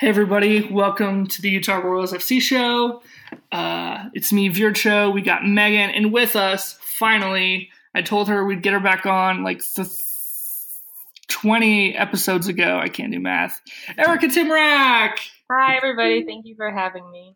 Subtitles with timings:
[0.00, 3.02] Hey, everybody, welcome to the Utah Royals FC show.
[3.50, 5.12] Uh, it's me, Vircho.
[5.12, 9.42] We got Megan, and with us, finally, I told her we'd get her back on
[9.42, 9.88] like th-
[11.26, 12.78] 20 episodes ago.
[12.80, 13.60] I can't do math.
[13.98, 15.18] Erica Tymrak!
[15.50, 16.24] Hi, everybody.
[16.24, 17.34] Thank you for having me.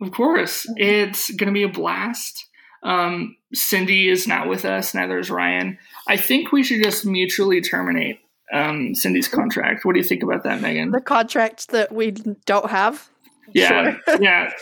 [0.00, 0.66] Of course.
[0.78, 2.44] It's going to be a blast.
[2.82, 5.78] Um, Cindy is not with us, neither is Ryan.
[6.08, 8.18] I think we should just mutually terminate
[8.52, 9.84] um, Cindy's contract.
[9.84, 10.90] What do you think about that, Megan?
[10.90, 13.08] The contract that we don't have.
[13.54, 14.18] Yeah, Sure.
[14.20, 14.52] yeah.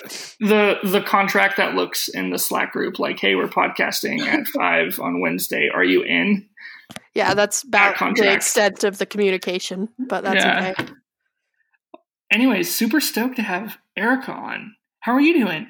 [0.40, 5.00] The the contract that looks in the Slack group like, "Hey, we're podcasting at five
[5.00, 5.68] on Wednesday.
[5.72, 6.48] Are you in?"
[7.14, 10.74] Yeah, that's about the extent of the communication, but that's Yeah.
[10.78, 10.92] okay.
[12.30, 14.74] Anyways, super stoked to have Erica on.
[15.00, 15.68] How are you doing?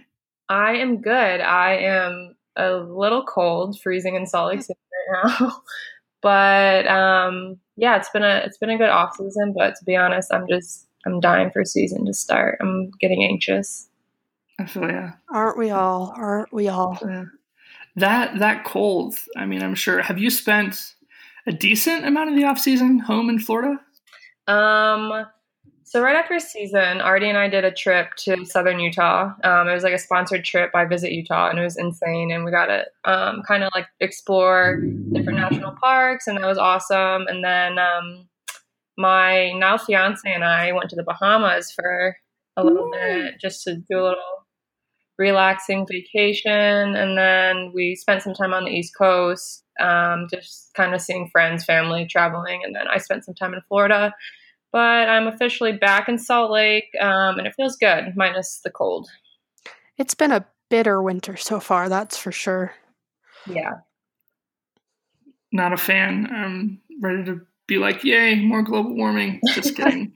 [0.49, 1.41] I am good.
[1.41, 4.79] I am a little cold, freezing in Salt Lake City
[5.13, 5.63] right now.
[6.27, 9.55] but um, yeah, it's been a it's been a good off season.
[9.57, 12.59] But to be honest, I'm just I'm dying for season to start.
[12.61, 13.89] I'm getting anxious.
[14.59, 15.13] I feel yeah.
[15.33, 16.13] Aren't we all?
[16.17, 16.99] Aren't we all?
[17.01, 17.27] Yeah.
[17.95, 19.15] That that cold.
[19.37, 20.03] I mean, I'm sure.
[20.03, 20.95] Have you spent
[21.47, 23.79] a decent amount of the off season home in Florida?
[24.49, 25.27] Um,
[25.87, 29.31] so right after season, Artie and I did a trip to Southern Utah.
[29.45, 32.33] Um, it was like a sponsored trip by Visit Utah, and it was insane.
[32.33, 34.81] And we got to um, kind of like explore
[35.13, 37.29] different national parks, and that was awesome.
[37.29, 38.29] And then um,
[38.99, 42.17] my now fiance and I went to the Bahamas for
[42.57, 44.47] a little bit just to do a little
[45.19, 50.97] relaxing vacation, and then we spent some time on the East Coast, um, just kind
[50.97, 54.13] of seeing friends, family, traveling, and then I spent some time in Florida
[54.77, 59.09] but I'm officially back in Salt Lake, um, and it feels good, minus the cold.
[59.97, 62.75] It's been a bitter winter so far, that's for sure.
[63.47, 63.77] Yeah.
[65.51, 66.29] Not a fan.
[66.31, 70.13] I'm ready to be like, "Yay, more global warming." Just kidding.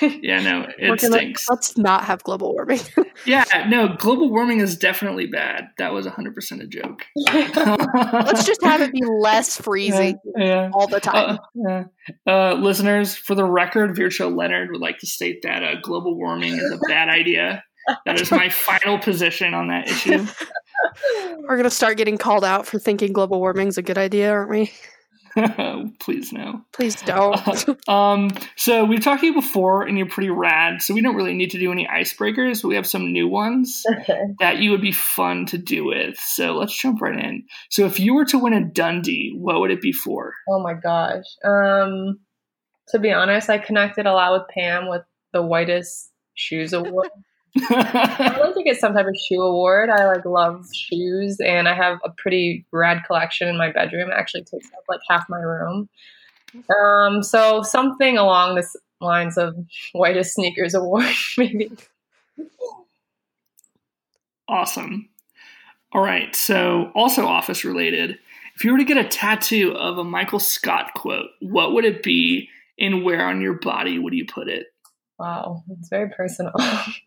[0.00, 1.48] yeah, no, it gonna- stinks.
[1.48, 2.80] let's not have global warming.
[3.26, 5.70] Yeah, no, global warming is definitely bad.
[5.78, 7.04] That was 100% a joke.
[7.16, 10.70] let's just have it be less freezing Yeah.
[10.72, 11.36] all the time.
[11.36, 11.84] Uh, yeah.
[12.26, 16.54] Uh, listeners, for the record, Virtual Leonard would like to state that uh, global warming
[16.54, 17.64] is a bad idea.
[18.06, 20.24] That is my final position on that issue.
[21.40, 24.50] We're gonna start getting called out for thinking global warming is a good idea, aren't
[24.50, 24.70] we?
[25.98, 26.62] Please no.
[26.72, 27.38] Please don't.
[27.88, 30.82] Um, so we've talked to you before, and you're pretty rad.
[30.82, 32.62] So we don't really need to do any icebreakers.
[32.62, 34.20] But we have some new ones okay.
[34.40, 36.18] that you would be fun to do with.
[36.18, 37.44] So let's jump right in.
[37.70, 40.34] So if you were to win a Dundie, what would it be for?
[40.48, 41.24] Oh my gosh.
[41.44, 42.20] Um,
[42.88, 45.02] to be honest, I connected a lot with Pam with
[45.32, 47.08] the whitest shoes award.
[47.56, 49.90] I'd like to get some type of shoe award.
[49.90, 54.10] I like love shoes, and I have a pretty rad collection in my bedroom.
[54.10, 55.88] It actually takes up like half my room.
[56.80, 59.54] Um, so something along this lines of
[59.92, 61.70] whitest sneakers award, maybe.
[64.48, 65.08] Awesome.
[65.92, 66.34] All right.
[66.34, 68.18] So, also office related,
[68.56, 72.02] if you were to get a tattoo of a Michael Scott quote, what would it
[72.02, 72.48] be
[72.78, 74.66] and where on your body would you put it?
[75.18, 76.52] Wow, it's very personal.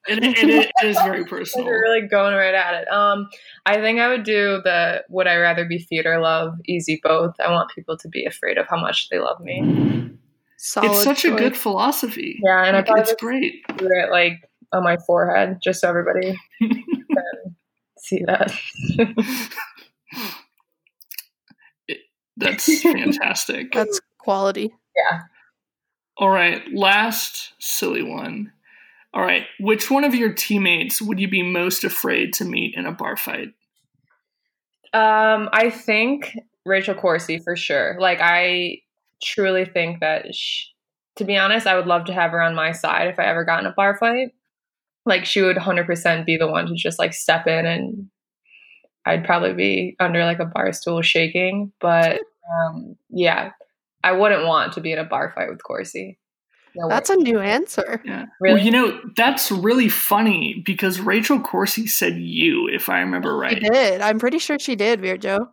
[0.07, 1.67] It, it, it is very personal.
[1.67, 2.91] You're really going right at it.
[2.91, 3.29] Um,
[3.65, 7.35] I think I would do the would I rather be theater love, easy both.
[7.39, 10.09] I want people to be afraid of how much they love me.
[10.57, 12.39] Solid It's such a good philosophy.
[12.43, 13.53] Yeah, and Like, probably it's great.
[13.77, 17.55] do it like on my forehead, just so everybody can
[17.99, 18.51] see that.
[22.37, 23.71] That's fantastic.
[23.71, 24.73] That's quality.
[24.95, 25.21] yeah.
[26.21, 28.51] All right, last silly one.
[29.11, 32.85] All right, which one of your teammates would you be most afraid to meet in
[32.85, 33.55] a bar fight?
[34.93, 37.97] Um, I think Rachel Corsie for sure.
[37.99, 38.81] Like I
[39.23, 40.67] truly think that sh
[41.15, 43.43] to be honest, I would love to have her on my side if I ever
[43.43, 44.29] got in a bar fight.
[45.05, 48.09] Like she would 100% be the one to just like step in and
[49.05, 53.51] I'd probably be under like a bar stool shaking, but um yeah,
[54.03, 56.17] I wouldn't want to be in a bar fight with Corsie.
[56.75, 58.01] No That's a new answer.
[58.05, 58.25] Yeah.
[58.39, 58.55] Really?
[58.55, 63.55] Well, you know, that's really funny because Rachel Corsie said you, if I remember She
[63.55, 63.61] right.
[63.61, 64.01] did.
[64.01, 65.49] I'm pretty sure she did, Virjo.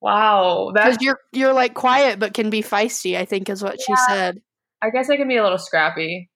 [0.00, 0.70] wow.
[0.72, 3.16] Because you're you're like quiet but can be feisty.
[3.16, 4.40] I think is what she said.
[4.80, 6.30] I guess I can be a little scrappy.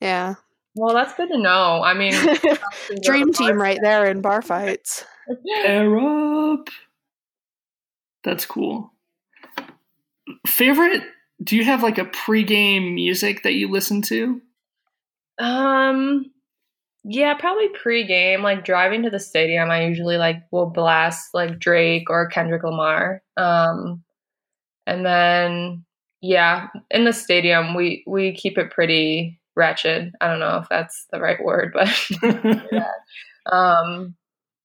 [0.00, 0.34] Yeah,
[0.76, 1.82] Well, that's good to know.
[1.82, 2.14] I mean,
[3.02, 5.04] dream team right there in bar fights.
[5.64, 6.68] Air up.
[8.22, 8.92] That's cool.
[10.46, 11.02] Favorite?
[11.42, 14.40] Do you have like a pregame music that you listen to?
[15.38, 16.32] Um,
[17.04, 19.70] yeah, probably pre-game, like driving to the stadium.
[19.70, 23.22] I usually like will blast like Drake or Kendrick Lamar.
[23.36, 24.02] Um,
[24.86, 25.84] and then
[26.20, 30.12] yeah, in the stadium we we keep it pretty ratchet.
[30.20, 31.88] I don't know if that's the right word, but
[33.52, 34.16] um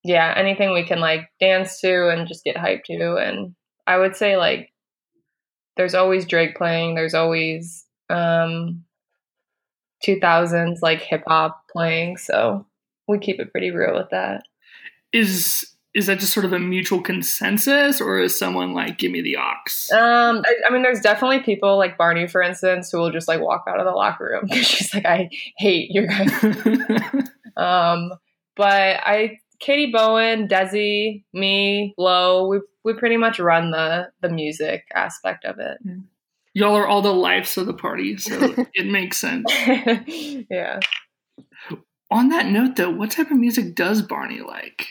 [0.03, 3.55] yeah, anything we can like dance to and just get hyped to and
[3.85, 4.72] I would say like
[5.77, 8.83] there's always Drake playing, there's always um
[10.05, 12.65] 2000s like hip hop playing, so
[13.07, 14.43] we keep it pretty real with that.
[15.11, 19.21] is is that just sort of a mutual consensus, or is someone like, "Give me
[19.21, 19.95] the aux"?
[19.95, 23.39] Um, I, I mean, there's definitely people like Barney, for instance, who will just like
[23.39, 26.31] walk out of the locker room because she's like, "I hate your guys."
[27.57, 28.11] um,
[28.55, 34.85] but I, Katie Bowen, Desi, me, Lo, we we pretty much run the the music
[34.93, 35.77] aspect of it.
[35.85, 36.03] Mm.
[36.53, 39.51] Y'all are all the lives of the party, so it makes sense.
[40.49, 40.79] yeah.
[42.11, 44.87] On that note, though, what type of music does Barney like?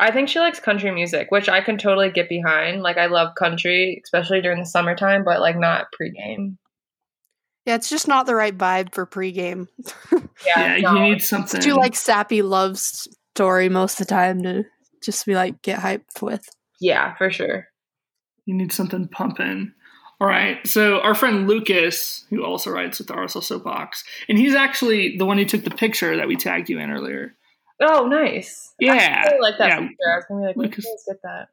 [0.00, 2.82] I think she likes country music, which I can totally get behind.
[2.82, 6.56] Like I love country, especially during the summertime, but like not pregame.
[7.64, 9.68] Yeah, it's just not the right vibe for pregame.
[10.46, 10.94] Yeah, no.
[10.94, 11.56] you need something.
[11.56, 14.64] It's too like sappy love story most of the time to
[15.02, 16.46] just be like get hyped with.
[16.84, 17.68] Yeah, for sure.
[18.44, 19.72] You need something pumping.
[20.20, 20.64] All right.
[20.66, 25.24] So our friend Lucas, who also writes with the RSL Soapbox, and he's actually the
[25.24, 27.34] one who took the picture that we tagged you in earlier.
[27.80, 28.74] Oh, nice.
[28.78, 29.24] Yeah.
[29.24, 29.80] I really like that yeah.
[29.80, 30.12] picture.
[30.12, 31.48] I was gonna be like, Lucas- get that?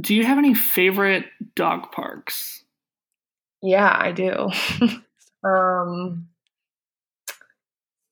[0.00, 2.64] Do you have any favorite dog parks?
[3.62, 4.50] Yeah, I do.
[5.48, 6.26] um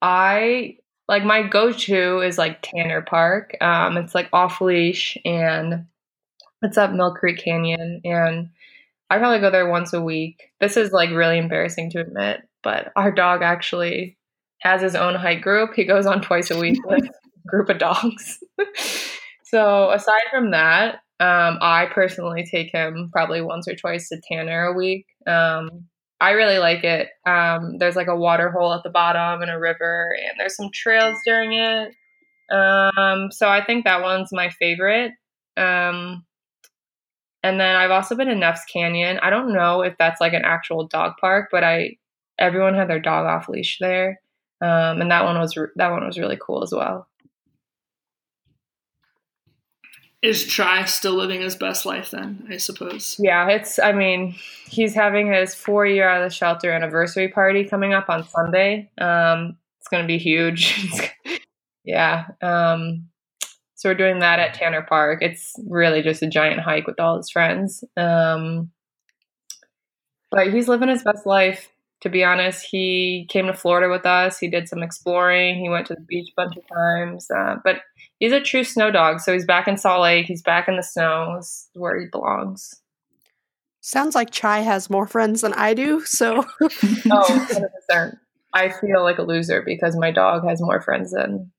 [0.01, 0.79] I
[1.11, 3.57] like my go-to is like Tanner Park.
[3.61, 5.87] Um it's like off leash and
[6.63, 8.51] it's up Mill Creek Canyon and
[9.11, 10.51] I probably go there once a week.
[10.61, 14.17] This is like really embarrassing to admit, but our dog actually
[14.61, 15.71] has his own hike group.
[15.75, 17.05] He goes on twice a week with
[17.45, 18.39] a group of dogs.
[19.45, 24.67] so aside from that, um, I personally take him probably once or twice to Tanner
[24.67, 25.07] a week.
[25.27, 25.87] Um,
[26.21, 27.09] I really like it.
[27.27, 30.71] Um, there's like a water hole at the bottom and a river, and there's some
[30.73, 31.95] trails during it.
[32.53, 35.13] Um, so I think that one's my favorite.
[35.57, 36.25] Um,
[37.43, 39.19] and then I've also been in Neff's Canyon.
[39.23, 41.97] I don't know if that's like an actual dog park, but I
[42.39, 44.21] everyone had their dog off leash there,
[44.61, 47.09] um, and that one was that one was really cool as well.
[50.23, 53.17] Is Chai still living his best life then, I suppose?
[53.19, 53.79] Yeah, it's.
[53.79, 54.35] I mean,
[54.67, 58.91] he's having his four year out of the shelter anniversary party coming up on Sunday.
[59.01, 61.11] Um, it's going to be huge.
[61.85, 62.27] yeah.
[62.43, 63.09] Um,
[63.81, 65.23] so we're doing that at Tanner Park.
[65.23, 67.83] It's really just a giant hike with all his friends.
[67.97, 68.71] Um,
[70.31, 71.71] but he's living his best life.
[72.03, 74.39] To be honest, he came to Florida with us.
[74.39, 75.61] He did some exploring.
[75.61, 77.31] He went to the beach a bunch of times.
[77.31, 77.81] Uh, but
[78.21, 79.19] he's a true snow dog.
[79.19, 80.27] So he's back in Salt Lake.
[80.27, 81.35] He's back in the snow.
[81.39, 82.73] This where he belongs.
[83.81, 86.45] Sounds like Chai has more friends than I do, so
[87.11, 88.17] Oh, 100%.
[88.53, 91.51] I feel like a loser because my dog has more friends than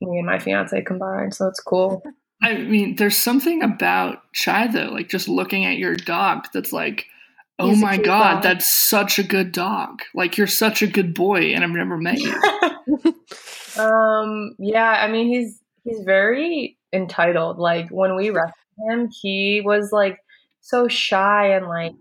[0.00, 1.34] me and my fiance combined.
[1.34, 2.02] So it's cool.
[2.42, 7.06] I mean, there's something about Chai though, like just looking at your dog that's like,
[7.58, 8.42] oh He's my god, dog.
[8.42, 10.02] that's such a good dog.
[10.14, 12.34] Like you're such a good boy, and I've never met you.
[13.82, 17.58] um, yeah, I mean he's he's very entitled.
[17.58, 18.54] Like when we rescued
[18.88, 20.18] him, he was like
[20.60, 21.92] so shy and like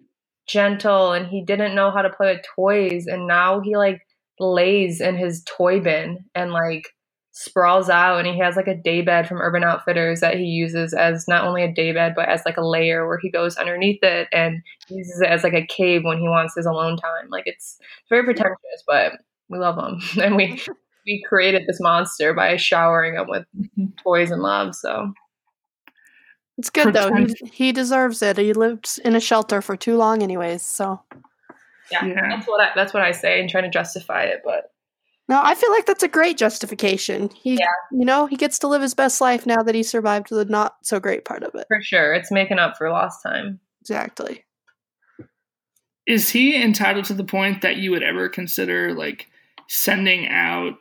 [0.48, 4.02] gentle and he didn't know how to play with toys and now he like
[4.40, 6.90] lays in his toy bin and like
[7.32, 10.94] sprawls out and he has like a day bed from Urban Outfitters that he uses
[10.94, 14.04] as not only a day bed but as like a layer where he goes underneath
[14.04, 17.30] it and uses it as like a cave when he wants his alone time.
[17.30, 17.78] Like it's
[18.10, 19.14] very pretentious, but
[19.50, 20.62] we love him and we
[21.06, 23.86] we created this monster by showering him with mm-hmm.
[24.04, 24.76] toys and love.
[24.76, 25.14] So
[26.58, 27.14] it's good though.
[27.14, 28.38] He, he deserves it.
[28.38, 30.64] He lived in a shelter for too long, anyways.
[30.64, 31.02] So
[31.92, 32.30] yeah, Yeah.
[32.30, 34.42] that's what I, that's what I say and trying to justify it.
[34.44, 34.72] But
[35.30, 37.30] no, I feel like that's a great justification.
[37.30, 37.68] He, Yeah.
[37.92, 40.76] you know, he gets to live his best life now that he survived the not
[40.84, 41.66] so great part of it.
[41.68, 43.60] for sure, it's making up for lost time.
[43.82, 44.46] Exactly.
[46.06, 49.28] Is he entitled to the point that you would ever consider like
[49.70, 50.74] sending out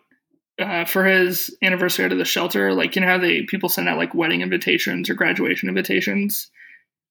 [0.61, 2.73] uh, for his anniversary out of the shelter?
[2.75, 6.51] Like you know how they people send out like wedding invitations or graduation invitations.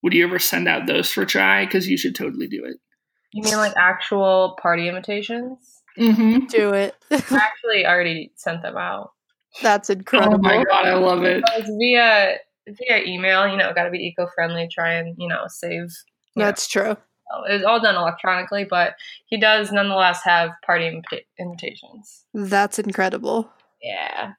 [0.02, 1.64] Would you ever send out those for Chai?
[1.64, 2.76] Because you should totally do it.
[3.32, 5.82] You mean like actual party invitations?
[5.98, 6.46] Mm-hmm.
[6.46, 6.94] Do it.
[7.10, 9.12] I actually already sent them out.
[9.62, 10.36] that's incredible.
[10.36, 11.42] Oh my god, I love it.
[11.56, 13.46] It via via email.
[13.48, 14.68] You know, got to be eco friendly.
[14.72, 15.88] Try and you know save.
[16.34, 16.96] you That's true.
[17.30, 17.44] Know.
[17.44, 18.94] It was all done electronically, but
[19.26, 22.24] he does nonetheless have party invita- invitations.
[22.34, 23.50] That's incredible.
[23.82, 24.32] Yeah.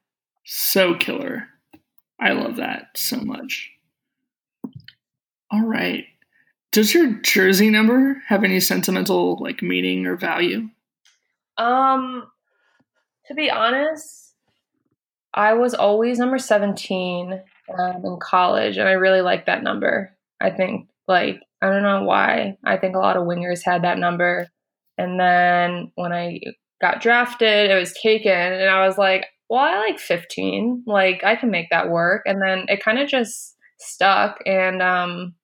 [0.44, 1.48] So killer.
[2.20, 3.70] I love that so much.
[5.50, 6.04] All right.
[6.72, 10.68] Does your jersey number have any sentimental like meaning or value?
[11.56, 12.24] Um,
[13.26, 14.34] to be honest,
[15.32, 17.40] I was always number 17
[17.78, 20.16] um, in college, and I really like that number.
[20.40, 22.58] I think, like, I don't know why.
[22.62, 24.48] I think a lot of wingers had that number.
[24.98, 26.40] And then when I
[26.80, 30.84] got drafted, it was taken, and I was like, well, I like 15.
[30.86, 32.22] Like, I can make that work.
[32.26, 34.40] And then it kind of just stuck.
[34.44, 35.34] And um,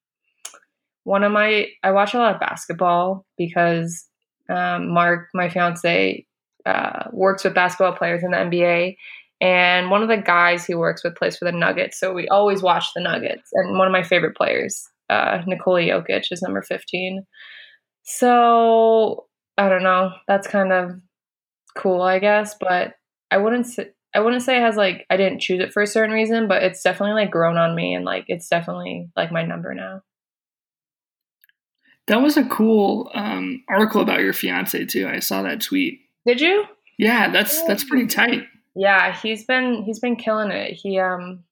[1.04, 4.06] one of my, I watch a lot of basketball because
[4.50, 6.26] um, Mark, my fiance,
[6.66, 8.96] uh, works with basketball players in the NBA.
[9.40, 11.98] And one of the guys he works with plays for the Nuggets.
[11.98, 13.48] So we always watch the Nuggets.
[13.54, 17.26] And one of my favorite players, uh, Nikola Jokic, is number 15.
[18.02, 19.26] So
[19.58, 20.12] I don't know.
[20.26, 20.92] That's kind of
[21.76, 22.54] cool, I guess.
[22.58, 22.94] But
[23.30, 25.86] I wouldn't say, I wouldn't say it has like I didn't choose it for a
[25.86, 29.44] certain reason, but it's definitely like grown on me and like it's definitely like my
[29.44, 30.02] number now.
[32.06, 35.06] That was a cool um, article about your fiance too.
[35.06, 36.00] I saw that tweet.
[36.26, 36.64] Did you?
[36.98, 38.44] Yeah, that's that's pretty tight.
[38.74, 40.72] Yeah, he's been he's been killing it.
[40.72, 41.44] He um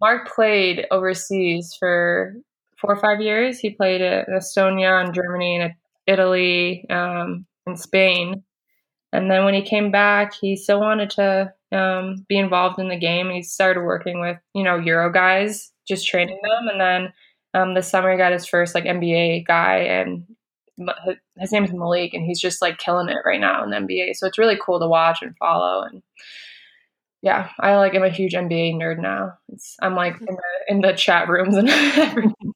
[0.00, 2.34] Mark played overseas for
[2.80, 3.58] four or five years.
[3.58, 5.72] He played in Estonia and Germany and
[6.06, 8.42] Italy um, and Spain.
[9.12, 12.98] And then when he came back, he still wanted to um, be involved in the
[12.98, 13.30] game.
[13.30, 17.12] He started working with you know Euro guys, just training them, and then
[17.54, 20.24] um, this summer he got his first like NBA guy, and
[21.38, 24.14] his name is Malik, and he's just like killing it right now in the NBA.
[24.14, 25.82] So it's really cool to watch and follow.
[25.82, 26.02] And
[27.22, 29.34] yeah, I like I'm a huge NBA nerd now.
[29.48, 32.49] It's, I'm like in the, in the chat rooms and everything.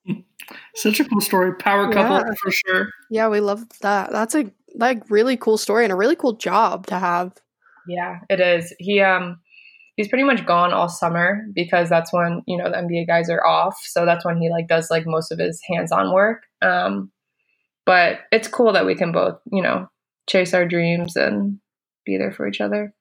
[0.77, 2.35] Such a cool story, power couple yeah.
[2.43, 2.89] for sure.
[3.11, 4.11] Yeah, we love that.
[4.11, 7.33] That's a like really cool story and a really cool job to have.
[7.87, 8.75] Yeah, it is.
[8.79, 9.39] He um
[9.97, 13.47] he's pretty much gone all summer because that's when, you know, the NBA guys are
[13.47, 13.79] off.
[13.85, 16.43] So that's when he like does like most of his hands-on work.
[16.63, 17.11] Um
[17.87, 19.89] but it's cool that we can both, you know,
[20.29, 21.59] chase our dreams and
[22.05, 22.95] be there for each other.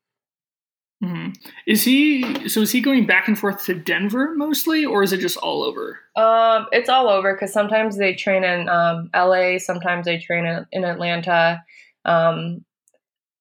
[1.04, 1.32] Mm-hmm.
[1.68, 2.62] Is he so?
[2.62, 6.00] Is he going back and forth to Denver mostly, or is it just all over?
[6.16, 10.66] Um, it's all over because sometimes they train in um, L.A., sometimes they train in,
[10.72, 11.62] in Atlanta.
[12.06, 12.64] Um,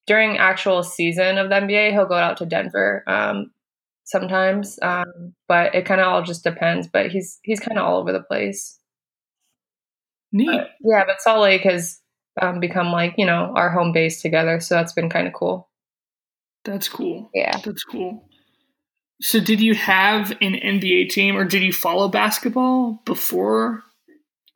[0.09, 3.53] during actual season of the NBA, he'll go out to Denver um,
[4.03, 6.89] sometimes, um, but it kind of all just depends.
[6.89, 8.81] But he's he's kind of all over the place.
[10.33, 10.49] Neat.
[10.51, 12.01] But, yeah, but Salt Lake has
[12.41, 15.69] um, become like you know our home base together, so that's been kind of cool.
[16.65, 17.31] That's cool.
[17.35, 18.25] Yeah, that's cool.
[19.21, 23.83] So, did you have an NBA team, or did you follow basketball before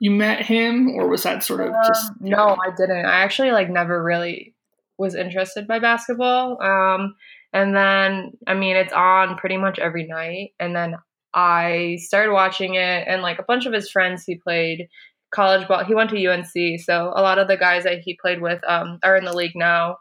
[0.01, 2.11] you met him, or was that sort of just?
[2.11, 3.07] Um, no, I didn't.
[3.07, 4.55] I actually like never really
[4.99, 6.61] was interested by basketball.
[6.63, 7.15] Um,
[7.53, 10.51] and then, I mean, it's on pretty much every night.
[10.59, 10.97] And then
[11.33, 14.89] I started watching it, and like a bunch of his friends, he played
[15.31, 15.85] college ball.
[15.85, 18.99] He went to UNC, so a lot of the guys that he played with um,
[19.03, 19.99] are in the league now.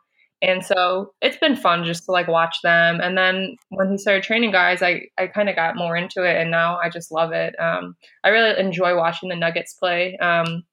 [0.48, 3.00] And so it's been fun just to like watch them.
[3.02, 6.38] And then when he started training guys, I, I kind of got more into it
[6.38, 7.56] and now I just love it.
[7.60, 10.18] Um, I really enjoy watching the Nuggets play.
[10.18, 10.64] Um,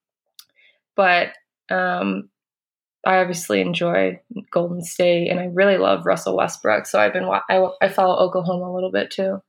[0.95, 1.29] but
[1.71, 2.29] um,
[3.05, 4.21] I obviously enjoy
[4.53, 6.87] Golden State, and I really love Russell Westbrook.
[6.87, 9.43] So I've been I, I follow Oklahoma a little bit too.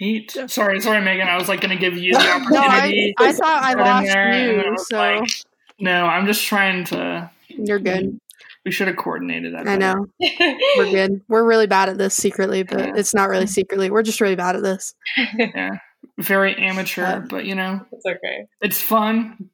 [0.00, 0.36] Neat.
[0.48, 1.28] Sorry, sorry, Megan.
[1.28, 3.14] I was like going to give you the opportunity.
[3.18, 4.76] no, I, I thought I lost you.
[4.78, 5.30] So like,
[5.78, 7.30] no, I'm just trying to.
[7.48, 8.18] You're good.
[8.64, 9.68] We should have coordinated that.
[9.68, 10.06] I know.
[10.76, 11.20] We're good.
[11.28, 12.92] We're really bad at this secretly, but yeah.
[12.96, 13.90] it's not really secretly.
[13.90, 14.94] We're just really bad at this.
[15.38, 15.78] Yeah
[16.18, 18.46] very amateur, but you know, it's okay.
[18.60, 19.50] It's fun.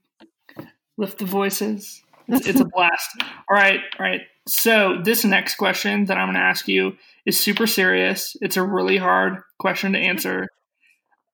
[0.96, 2.02] Lift the voices.
[2.28, 3.10] It's, it's a blast.
[3.48, 4.20] All right, all right.
[4.46, 6.96] So this next question that I'm going to ask you
[7.30, 8.36] is super serious.
[8.40, 10.48] It's a really hard question to answer,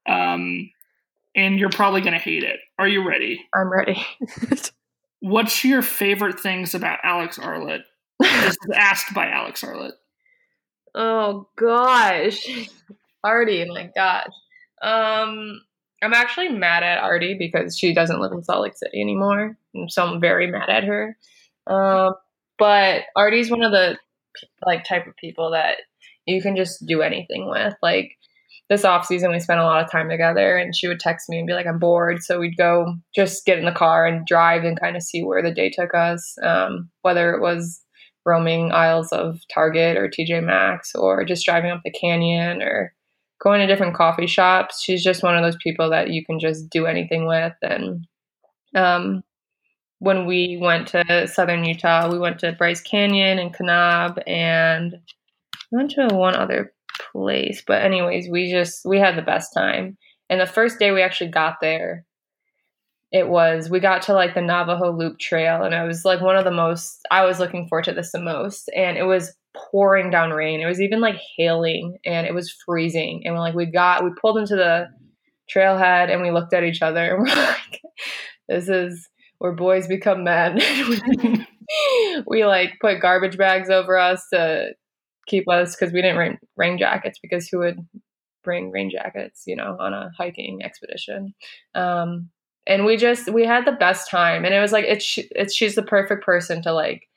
[0.07, 0.71] um,
[1.35, 2.61] and you're probably going to hate it.
[2.79, 3.41] Are you ready?
[3.55, 4.05] I'm ready.
[5.21, 7.81] What's your favorite things about Alex Arlitt?
[8.21, 9.93] this is asked by Alex Arlitt.
[10.99, 12.47] Oh gosh,
[13.23, 14.33] Artie, my gosh.
[14.81, 15.61] Um,
[16.03, 20.07] I'm actually mad at Artie because she doesn't live in Salt Lake City anymore, so
[20.07, 21.19] I'm very mad at her.
[21.67, 22.15] Um,
[22.59, 23.99] but Artie's one of the
[24.65, 25.77] like type of people that
[26.27, 27.75] you can just do anything with.
[27.83, 28.13] Like
[28.69, 31.39] this off season, we spent a lot of time together, and she would text me
[31.39, 34.65] and be like, "I'm bored," so we'd go just get in the car and drive
[34.65, 36.37] and kind of see where the day took us.
[36.43, 37.83] Um, whether it was
[38.25, 42.93] roaming aisles of Target or TJ Maxx, or just driving up the canyon, or
[43.41, 44.83] going to different coffee shops.
[44.83, 47.53] She's just one of those people that you can just do anything with.
[47.63, 48.07] And
[48.75, 49.23] um,
[49.99, 54.95] when we went to southern Utah, we went to Bryce Canyon and Kanab, and
[55.73, 56.73] we went to one other
[57.13, 57.63] place.
[57.67, 59.97] But anyways, we just we had the best time.
[60.29, 62.05] And the first day we actually got there,
[63.13, 66.37] it was we got to like the Navajo Loop Trail, and it was like one
[66.37, 68.69] of the most I was looking forward to this the most.
[68.77, 70.61] And it was pouring down rain.
[70.61, 73.23] It was even like hailing, and it was freezing.
[73.25, 74.89] And we're like we got we pulled into the
[75.53, 77.81] trailhead, and we looked at each other, and we're like,
[78.49, 80.61] "This is where boys become men."
[82.27, 84.71] we like put garbage bags over us to
[85.27, 87.79] keep us because we didn't bring rain jackets because who would
[88.45, 91.35] bring rain jackets, you know, on a hiking expedition?
[91.75, 92.31] Um,
[92.67, 95.75] and we just we had the best time, and it was like it's it's she's
[95.75, 97.09] the perfect person to like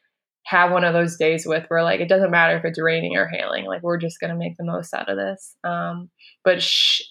[0.45, 3.27] have one of those days with where like it doesn't matter if it's raining or
[3.27, 6.09] hailing like we're just gonna make the most out of this um,
[6.43, 7.03] but she,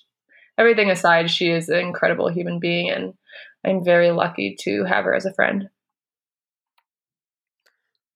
[0.59, 3.15] everything aside she is an incredible human being and
[3.65, 5.69] i'm very lucky to have her as a friend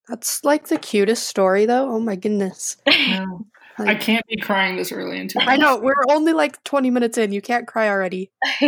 [0.09, 1.91] that's like the cutest story, though.
[1.91, 2.77] Oh my goodness.
[2.87, 3.47] No.
[3.79, 5.49] I can't be crying this early into it.
[5.49, 5.79] I know.
[5.79, 7.33] We're only like 20 minutes in.
[7.33, 8.31] You can't cry already.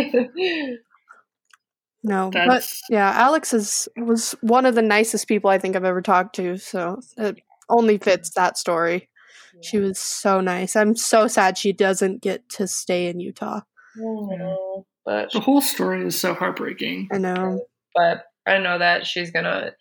[2.03, 2.31] no.
[2.31, 2.31] That's...
[2.33, 6.35] But yeah, Alex is was one of the nicest people I think I've ever talked
[6.37, 6.57] to.
[6.57, 7.37] So it
[7.69, 9.09] only fits that story.
[9.55, 9.61] Yeah.
[9.63, 10.75] She was so nice.
[10.75, 13.61] I'm so sad she doesn't get to stay in Utah.
[13.95, 17.09] know, but the whole story is so heartbreaking.
[17.11, 17.65] I know.
[17.95, 19.71] But I know that she's gonna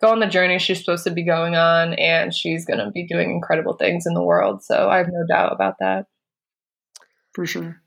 [0.00, 3.06] go on the journey she's supposed to be going on and she's going to be
[3.06, 4.62] doing incredible things in the world.
[4.62, 6.06] So I have no doubt about that.
[7.32, 7.80] For sure.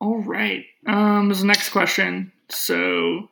[0.00, 0.64] All right.
[0.86, 2.32] Um, this next question.
[2.48, 3.28] So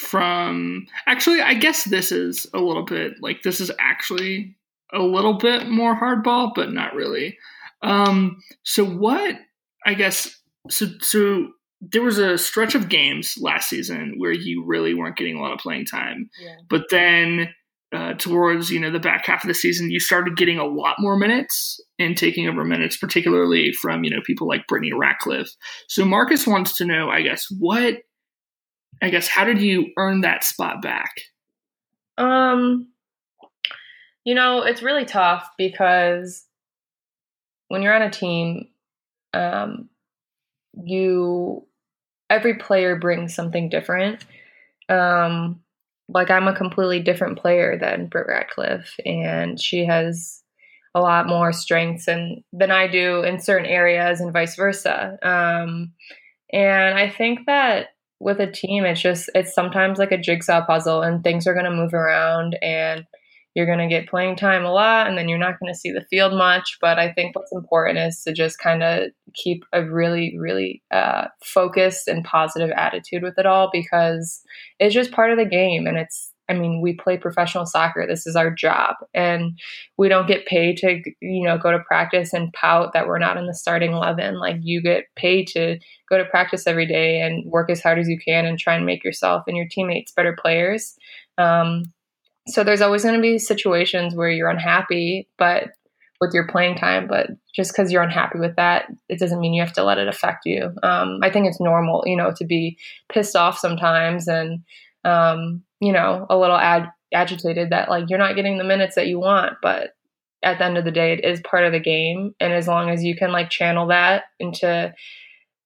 [0.00, 4.56] from actually, I guess this is a little bit like this is actually
[4.92, 7.36] a little bit more hardball, but not really.
[7.82, 9.36] Um, so what
[9.86, 10.34] I guess
[10.68, 11.48] so so
[11.80, 15.52] there was a stretch of games last season where you really weren't getting a lot
[15.52, 16.28] of playing time.
[16.42, 16.56] Yeah.
[16.68, 17.48] But then
[17.92, 20.96] uh, towards you know the back half of the season, you started getting a lot
[20.98, 25.50] more minutes and taking over minutes, particularly from you know people like Brittany Ratcliffe.
[25.88, 27.98] So Marcus wants to know, I guess, what,
[29.02, 31.20] I guess, how did you earn that spot back?
[32.18, 32.88] Um,
[34.24, 36.44] you know, it's really tough because
[37.68, 38.68] when you're on a team,
[39.32, 39.88] um,
[40.84, 41.66] you
[42.28, 44.24] every player brings something different.
[44.88, 45.60] Um,
[46.08, 50.42] like I'm a completely different player than Britt Ratcliffe and she has
[50.94, 55.18] a lot more strengths and than I do in certain areas, and vice versa.
[55.22, 55.92] Um,
[56.52, 57.88] and I think that
[58.20, 61.64] with a team, it's just it's sometimes like a jigsaw puzzle, and things are going
[61.64, 63.06] to move around, and
[63.54, 65.90] you're going to get playing time a lot and then you're not going to see
[65.90, 66.78] the field much.
[66.80, 71.26] But I think what's important is to just kind of keep a really, really uh,
[71.44, 74.42] focused and positive attitude with it all because
[74.78, 75.86] it's just part of the game.
[75.86, 78.06] And it's, I mean, we play professional soccer.
[78.06, 78.96] This is our job.
[79.14, 79.58] And
[79.96, 83.36] we don't get paid to, you know, go to practice and pout that we're not
[83.36, 84.38] in the starting 11.
[84.38, 85.78] Like, you get paid to
[86.10, 88.84] go to practice every day and work as hard as you can and try and
[88.84, 90.96] make yourself and your teammates better players.
[91.38, 91.84] Um,
[92.48, 95.70] so there's always going to be situations where you're unhappy, but
[96.20, 99.62] with your playing time, but just because you're unhappy with that, it doesn't mean you
[99.62, 100.72] have to let it affect you.
[100.82, 102.76] Um, I think it's normal, you know, to be
[103.10, 104.64] pissed off sometimes and,
[105.04, 109.06] um, you know, a little ag- agitated that like you're not getting the minutes that
[109.06, 109.90] you want, but
[110.42, 112.34] at the end of the day, it is part of the game.
[112.40, 114.94] And as long as you can like channel that into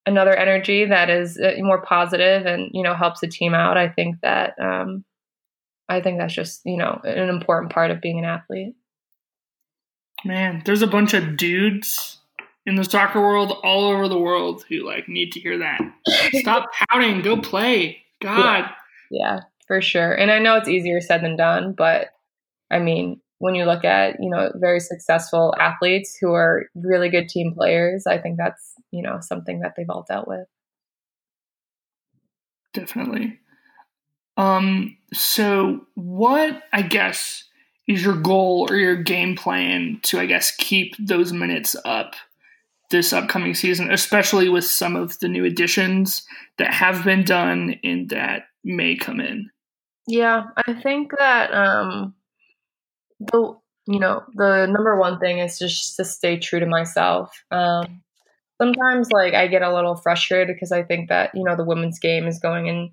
[0.07, 3.89] another energy that is uh, more positive and, you know, helps the team out, I
[3.89, 5.05] think that, um,
[5.89, 8.75] I think that's just, you know, an important part of being an athlete.
[10.25, 12.19] Man, there's a bunch of dudes
[12.67, 15.81] in the soccer world all over the world who like need to hear that.
[16.35, 17.99] Stop pouting, go play.
[18.23, 18.71] God.
[19.11, 19.21] Yeah.
[19.21, 20.13] yeah, for sure.
[20.13, 22.09] And I know it's easier said than done, but
[22.71, 27.29] I mean, when you look at, you know, very successful athletes who are really good
[27.29, 30.47] team players, I think that's, you know, something that they've all dealt with.
[32.73, 33.39] Definitely.
[34.37, 37.45] Um, so what I guess
[37.87, 42.15] is your goal or your game plan to I guess keep those minutes up
[42.91, 46.25] this upcoming season, especially with some of the new additions
[46.59, 49.51] that have been done and that may come in?
[50.07, 52.15] Yeah, I think that um
[53.21, 57.31] the you know, the number one thing is just to stay true to myself.
[57.51, 58.03] Um
[58.61, 61.99] sometimes like I get a little frustrated because I think that, you know, the women's
[61.99, 62.93] game is going in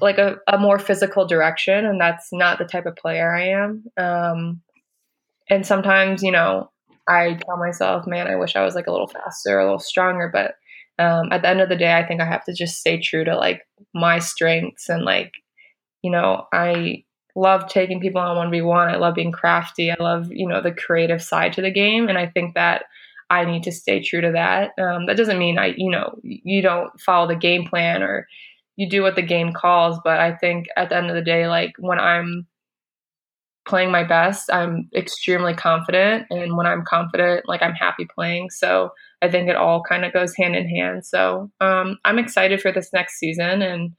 [0.00, 3.84] like a, a more physical direction and that's not the type of player I am.
[3.98, 4.62] Um,
[5.48, 6.70] and sometimes, you know,
[7.08, 10.30] I tell myself, man, I wish I was like a little faster, a little stronger,
[10.32, 10.54] but
[11.02, 13.24] um, at the end of the day, I think I have to just stay true
[13.24, 13.62] to like
[13.94, 15.32] my strengths and like,
[16.02, 17.04] you know, I
[17.36, 18.88] love taking people on 1v1.
[18.88, 19.90] I love being crafty.
[19.90, 22.08] I love, you know, the creative side to the game.
[22.08, 22.84] And I think that
[23.30, 24.72] I need to stay true to that.
[24.82, 28.26] Um, that doesn't mean I, you know, you don't follow the game plan or
[28.76, 30.00] you do what the game calls.
[30.02, 32.46] But I think at the end of the day, like when I'm
[33.66, 36.26] playing my best, I'm extremely confident.
[36.30, 38.50] And when I'm confident, like I'm happy playing.
[38.50, 38.90] So
[39.22, 41.04] I think it all kind of goes hand in hand.
[41.06, 43.62] So um, I'm excited for this next season.
[43.62, 43.92] And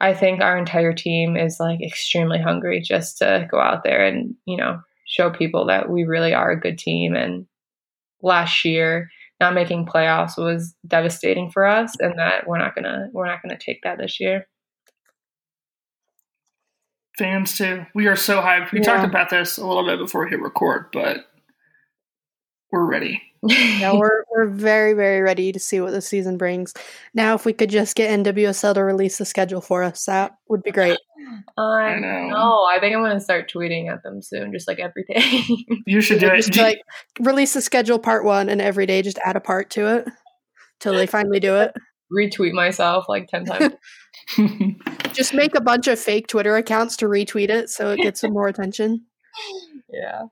[0.00, 4.34] I think our entire team is like extremely hungry just to go out there and,
[4.46, 7.14] you know, show people that we really are a good team.
[7.14, 7.46] And
[8.22, 9.10] last year,
[9.40, 13.58] not making playoffs was devastating for us and that we're not gonna we're not gonna
[13.58, 14.46] take that this year.
[17.18, 17.84] Fans too.
[17.94, 18.72] We are so hyped.
[18.72, 18.84] We yeah.
[18.84, 21.26] talked about this a little bit before we hit record, but
[22.72, 23.22] we're ready.
[23.42, 26.74] yeah, we're we're very very ready to see what the season brings.
[27.14, 30.62] Now, if we could just get NWSL to release the schedule for us, that would
[30.62, 30.98] be great.
[31.58, 32.66] I know.
[32.70, 35.42] I think I'm going to start tweeting at them soon, just like every day.
[35.86, 36.36] you should do it.
[36.36, 36.80] Just like
[37.18, 40.08] release the schedule part one, and every day just add a part to it
[40.78, 41.72] till they finally do it.
[42.12, 43.74] Retweet myself like ten times.
[45.12, 48.32] just make a bunch of fake Twitter accounts to retweet it so it gets some
[48.32, 49.06] more attention.
[49.92, 50.24] Yeah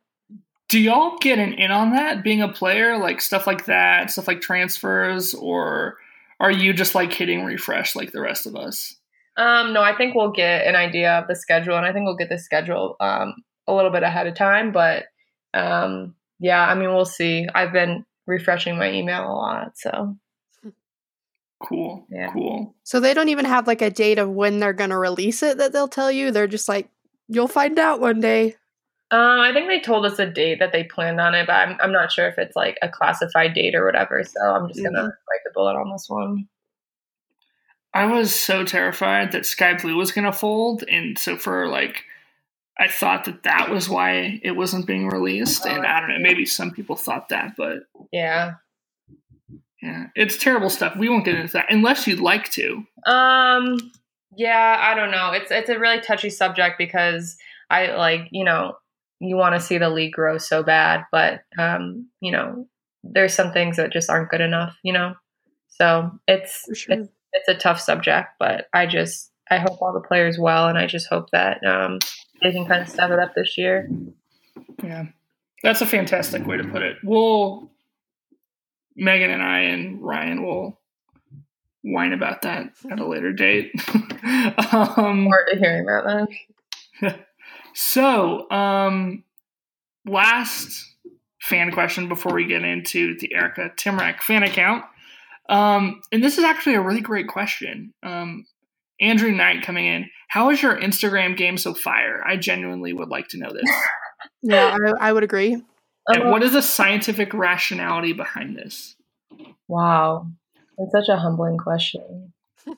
[0.69, 2.99] do y'all get an in on that being a player?
[2.99, 5.97] Like stuff like that stuff like transfers or
[6.41, 8.95] are you just like hitting refresh like the rest of us?
[9.37, 12.17] Um no i think we'll get an idea of the schedule and i think we'll
[12.17, 13.35] get the schedule um
[13.67, 15.05] a little bit ahead of time but
[15.55, 17.47] um yeah i mean we'll see.
[17.55, 20.17] I've been refreshing my email a lot so.
[21.61, 22.31] Cool yeah.
[22.33, 22.77] cool.
[22.85, 25.59] So they don't even have like a date of when they're going to release it
[25.59, 26.31] that they'll tell you?
[26.31, 26.89] They're just like
[27.27, 28.55] you'll find out one day
[29.11, 31.79] um, I think they told us a date that they planned on it, but I'm,
[31.81, 34.23] I'm not sure if it's like a classified date or whatever.
[34.23, 35.07] So I'm just gonna mm-hmm.
[35.07, 36.47] bite the bullet on this one.
[37.95, 42.05] I was so terrified that Sky Blue was gonna fold, and so for like,
[42.79, 46.45] I thought that that was why it wasn't being released, and I don't know, maybe
[46.45, 48.57] some people thought that, but yeah,
[49.81, 50.97] yeah, it's terrible stuff.
[50.97, 52.85] We won't get into that unless you'd like to.
[53.07, 53.79] Um,
[54.37, 55.31] yeah, I don't know.
[55.33, 57.39] It's it's a really touchy subject because
[57.71, 58.77] I like you know
[59.21, 62.67] you want to see the league grow so bad, but um, you know,
[63.03, 65.15] there's some things that just aren't good enough, you know.
[65.69, 66.97] So it's sure.
[66.97, 70.79] it's, it's a tough subject, but I just I hope all the players well, and
[70.79, 71.99] I just hope that um,
[72.43, 73.89] they can kind of step it up this year.
[74.83, 75.07] Yeah,
[75.63, 76.99] that's a fantastic way to put it.
[77.03, 77.71] We'll
[78.97, 80.81] Megan and I and Ryan will
[81.83, 83.73] whine about that at a later date.
[84.73, 86.29] um, More to hearing about
[87.01, 87.21] that.
[87.81, 89.23] So, um,
[90.05, 90.97] last
[91.41, 94.85] fan question before we get into the Erica Tymrak fan account.
[95.49, 97.95] Um, and this is actually a really great question.
[98.03, 98.47] Um,
[99.01, 100.11] Andrew Knight coming in.
[100.27, 102.21] How is your Instagram game so fire?
[102.27, 103.71] I genuinely would like to know this.
[104.43, 105.63] yeah, I, I would agree.
[106.09, 108.97] And what is the scientific rationality behind this?
[109.69, 110.27] Wow.
[110.79, 112.33] It's such a humbling question.
[112.67, 112.77] you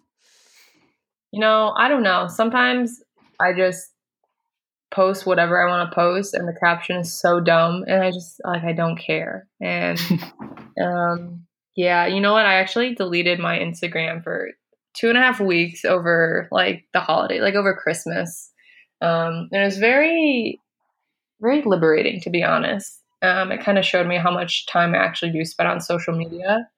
[1.40, 2.28] know, I don't know.
[2.28, 3.00] Sometimes
[3.40, 3.89] I just
[4.90, 8.40] post whatever I want to post, and the caption is so dumb, and I just
[8.44, 9.46] like I don't care.
[9.60, 9.98] And
[10.82, 12.46] um, yeah, you know what?
[12.46, 14.50] I actually deleted my Instagram for
[14.94, 18.50] two and a half weeks over like the holiday, like over Christmas.
[19.00, 20.60] Um, and it was very,
[21.40, 23.00] very liberating, to be honest.
[23.22, 26.14] Um, it kind of showed me how much time I actually do spend on social
[26.14, 26.68] media.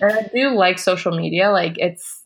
[0.00, 1.50] And I do like social media.
[1.50, 2.24] Like it's,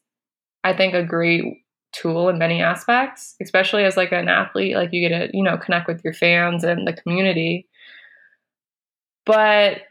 [0.65, 1.45] I think, a great
[1.93, 5.57] tool in many aspects, especially as like an athlete, like you get to, you know,
[5.57, 7.67] connect with your fans and the community.
[9.27, 9.83] But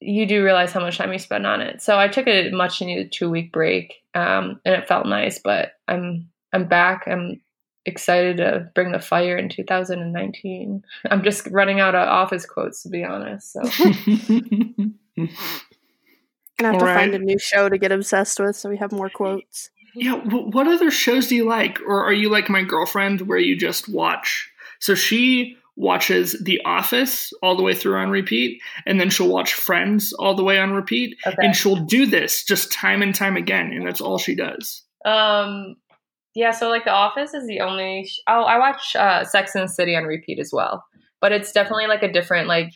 [0.00, 1.82] you do realize how much time you spend on it.
[1.82, 5.38] So I took a much needed two week break, um, and it felt nice.
[5.38, 7.06] But I'm I'm back.
[7.06, 7.40] I'm
[7.86, 10.82] excited to bring the fire in 2019.
[11.10, 13.52] I'm just running out of office quotes to be honest.
[13.52, 13.62] So.
[16.58, 16.94] Gonna have All to right.
[16.94, 19.70] find a new show to get obsessed with, so we have more quotes.
[19.94, 21.78] Yeah, what other shows do you like?
[21.86, 24.50] Or are you like my girlfriend where you just watch?
[24.78, 29.54] So she watches The Office all the way through on repeat, and then she'll watch
[29.54, 31.36] Friends all the way on repeat, okay.
[31.38, 34.82] and she'll do this just time and time again, and that's all she does.
[35.04, 35.76] Um,
[36.34, 36.50] yeah.
[36.50, 38.06] So like The Office is the only.
[38.06, 40.84] Sh- oh, I watch uh, Sex and the City on repeat as well,
[41.20, 42.72] but it's definitely like a different like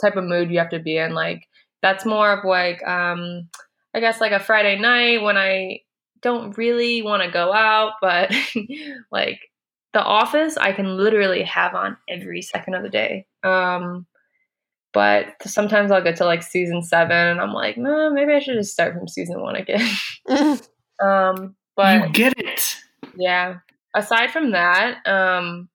[0.00, 1.14] type of mood you have to be in.
[1.14, 1.42] Like
[1.82, 3.48] that's more of like um,
[3.94, 5.80] I guess like a Friday night when I
[6.22, 8.32] don't really want to go out, but
[9.12, 9.40] like
[9.92, 13.26] the office I can literally have on every second of the day.
[13.42, 14.06] Um
[14.94, 18.56] but sometimes I'll get to like season seven and I'm like, no, maybe I should
[18.56, 19.86] just start from season one again.
[21.02, 22.76] um but you get it.
[23.16, 23.56] Yeah.
[23.94, 25.68] Aside from that, um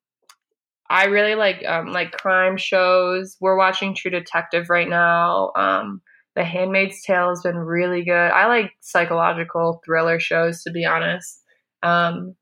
[0.89, 3.35] I really like um, like crime shows.
[3.39, 5.51] We're watching True Detective right now.
[5.55, 6.01] Um,
[6.35, 8.31] the Handmaid's Tale has been really good.
[8.31, 11.41] I like psychological thriller shows, to be honest.
[11.83, 12.35] Um,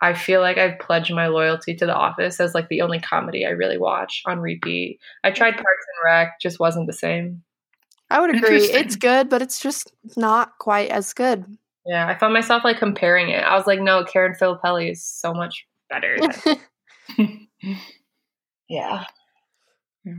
[0.00, 3.46] I feel like I've pledged my loyalty to The Office as like the only comedy
[3.46, 5.00] I really watch on repeat.
[5.24, 7.42] I tried Parks and Rec, just wasn't the same.
[8.10, 8.62] I would agree.
[8.62, 11.44] It's good, but it's just not quite as good.
[11.86, 13.42] Yeah, I found myself like comparing it.
[13.42, 16.16] I was like, no, Karen Filippelli is so much better.
[18.68, 19.04] yeah.
[20.04, 20.14] yeah.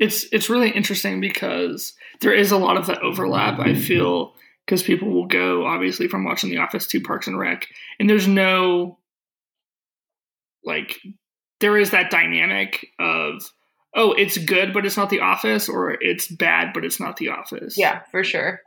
[0.00, 3.60] It's it's really interesting because there is a lot of that overlap.
[3.60, 4.34] I feel
[4.64, 8.26] because people will go obviously from watching The Office to Parks and Rec, and there's
[8.26, 8.98] no
[10.64, 10.98] like
[11.60, 13.42] there is that dynamic of
[13.94, 17.28] oh it's good but it's not The Office, or it's bad but it's not The
[17.28, 17.76] Office.
[17.76, 18.62] Yeah, for sure.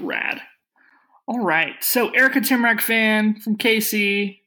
[0.00, 0.40] Rad.
[1.28, 1.74] All right.
[1.80, 4.40] So Erica Tymrak fan from KC.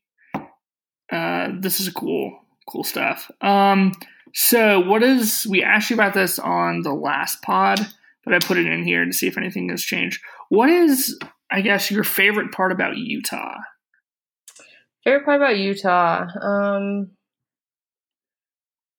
[1.10, 3.32] Uh, this is cool, cool stuff.
[3.40, 3.94] Um,
[4.34, 7.80] so what is we asked you about this on the last pod,
[8.26, 10.22] but I put it in here to see if anything has changed.
[10.50, 11.18] What is,
[11.52, 13.58] I guess, your favorite part about Utah?
[15.04, 16.28] Favorite part about Utah?
[16.42, 17.12] Um,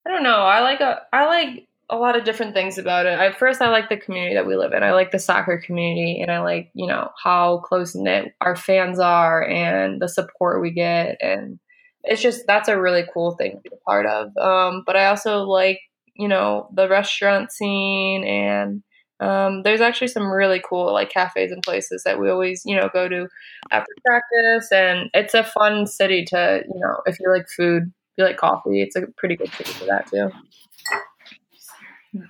[0.06, 0.42] I don't know.
[0.42, 3.18] I like a, I like a lot of different things about it.
[3.18, 4.82] At first, I like the community that we live in.
[4.82, 8.98] I like the soccer community, and I like you know how close knit our fans
[8.98, 11.58] are and the support we get, and
[12.04, 14.36] it's just that's a really cool thing to be a part of.
[14.36, 15.80] Um, but I also like
[16.14, 18.82] you know the restaurant scene, and
[19.20, 22.88] um, there's actually some really cool like cafes and places that we always you know
[22.92, 23.28] go to
[23.70, 28.18] after practice, and it's a fun city to you know if you like food, if
[28.18, 30.30] you like coffee, it's a pretty good city for that too.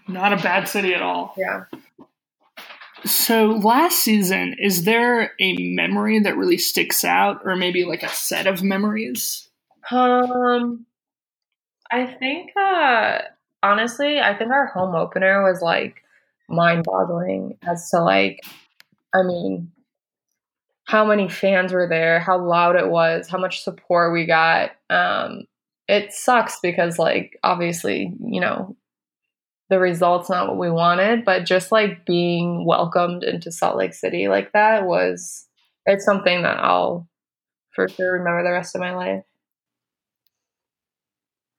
[0.08, 1.34] Not a bad city at all.
[1.37, 1.64] Yeah.
[3.04, 8.08] So last season, is there a memory that really sticks out, or maybe like a
[8.08, 9.50] set of memories?
[9.90, 10.87] Um,
[11.90, 13.18] I think uh,
[13.62, 16.03] honestly, I think our home opener was like
[16.49, 18.40] mind-boggling as to like,
[19.14, 19.73] I mean,
[20.87, 24.73] how many fans were there, how loud it was, how much support we got.
[24.90, 25.44] Um,
[25.88, 28.77] it sucks because like obviously, you know,
[29.70, 34.29] the results not what we wanted, but just like being welcomed into Salt Lake City
[34.29, 35.47] like that was
[35.87, 37.09] it's something that I'll
[37.75, 39.25] for sure remember the rest of my life.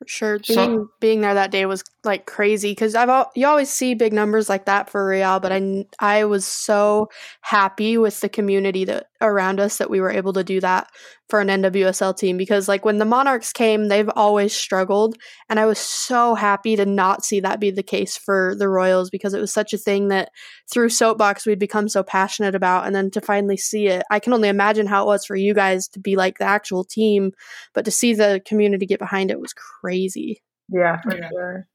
[0.07, 3.95] Sure, being so, being there that day was like crazy because I've you always see
[3.95, 7.09] big numbers like that for Real, but I I was so
[7.41, 10.87] happy with the community that around us that we were able to do that
[11.29, 15.17] for an NWSL team because like when the Monarchs came, they've always struggled,
[15.49, 19.09] and I was so happy to not see that be the case for the Royals
[19.09, 20.29] because it was such a thing that
[20.71, 24.33] through Soapbox we'd become so passionate about, and then to finally see it, I can
[24.33, 27.31] only imagine how it was for you guys to be like the actual team,
[27.73, 30.41] but to see the community get behind it was crazy.
[30.69, 31.29] Yeah, for yeah.
[31.29, 31.67] sure.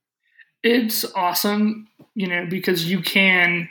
[0.62, 3.68] It's awesome, you know, because you can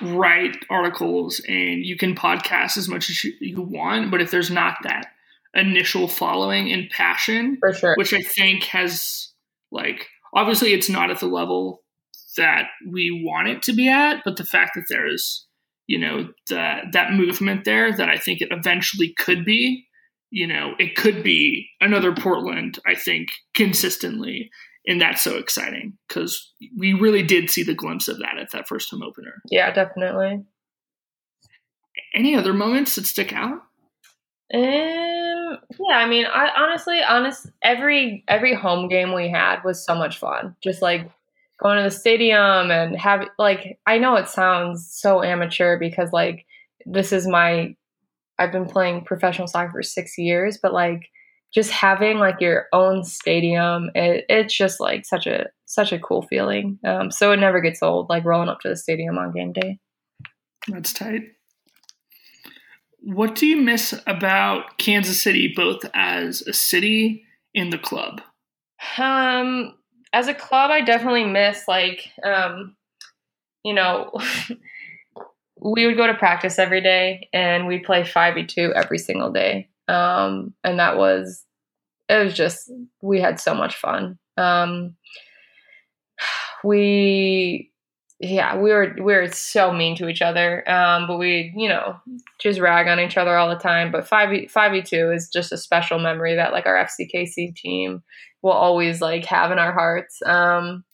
[0.00, 4.76] write articles and you can podcast as much as you want, but if there's not
[4.82, 5.06] that
[5.54, 9.32] initial following and passion, for sure, which I think has
[9.70, 11.82] like obviously it's not at the level
[12.36, 15.46] that we want it to be at, but the fact that there's
[15.86, 19.86] you know that that movement there that I think it eventually could be,
[20.30, 22.78] you know, it could be another Portland.
[22.86, 24.50] I think consistently,
[24.88, 28.66] and that's so exciting because we really did see the glimpse of that at that
[28.66, 29.34] first home opener.
[29.50, 30.44] Yeah, definitely.
[32.14, 33.60] Any other moments that stick out?
[34.54, 39.94] Um, yeah, I mean, I honestly, honest, every every home game we had was so
[39.94, 40.56] much fun.
[40.64, 41.10] Just like
[41.60, 46.46] going to the stadium and have like, I know it sounds so amateur because like
[46.86, 47.76] this is my,
[48.38, 51.10] I've been playing professional soccer for six years, but like
[51.52, 56.22] just having like your own stadium it, it's just like such a such a cool
[56.22, 56.78] feeling.
[56.84, 59.78] Um, so it never gets old like rolling up to the stadium on game day.
[60.66, 61.22] That's tight.
[63.00, 68.20] What do you miss about kansas city both as a city and the club?
[68.98, 69.74] Um
[70.12, 72.74] as a club i definitely miss like um
[73.64, 74.10] you know
[75.60, 80.54] we would go to practice every day and we'd play 5v2 every single day um,
[80.62, 81.44] and that was
[82.08, 82.70] it was just
[83.02, 84.18] we had so much fun.
[84.36, 84.96] Um,
[86.64, 87.72] we
[88.20, 90.68] yeah we were we were so mean to each other.
[90.68, 91.96] Um, but we you know
[92.40, 93.90] just rag on each other all the time.
[93.90, 98.02] But 5 five e two is just a special memory that like our fckc team
[98.42, 100.20] will always like have in our hearts.
[100.24, 100.84] Um,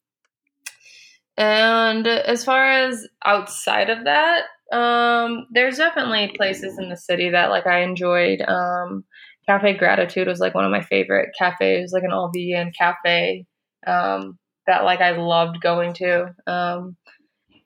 [1.36, 4.44] and as far as outside of that
[4.74, 8.40] um, there's definitely places in the city that like I enjoyed.
[8.42, 9.04] Um,
[9.46, 13.46] Cafe Gratitude was like one of my favorite cafes, like an all vegan cafe
[13.86, 16.34] um, that like I loved going to.
[16.46, 16.96] Um,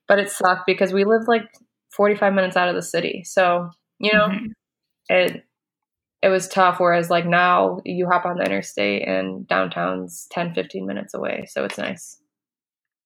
[0.09, 1.45] but it sucked because we lived like
[1.97, 4.53] 45 minutes out of the city, so you know Mhm.
[5.09, 5.45] it
[6.23, 6.81] it was tough.
[6.81, 11.65] Whereas like now you hop on the interstate and downtown's 10, 15 minutes away, so
[11.65, 12.21] it's nice.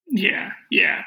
[0.07, 1.03] Yeah, yeah.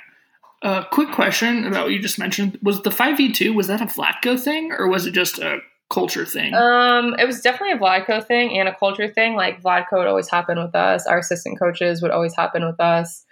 [0.63, 3.81] Uh, quick question about what you just mentioned: Was the five v two was that
[3.81, 5.59] a Vlatko thing or was it just a
[5.91, 6.55] culture thing?
[6.55, 9.35] Um, it was definitely a Vlatko thing and a culture thing.
[9.35, 11.07] Like Vlatko would always happen with us.
[11.07, 13.25] Our assistant coaches would always happen with us,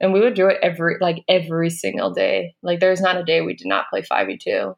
[0.00, 2.54] and we would do it every like every single day.
[2.62, 4.74] Like there's not a day we did not play five v two.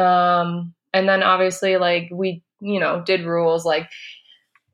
[0.00, 3.88] Um, and then obviously like we you know did rules like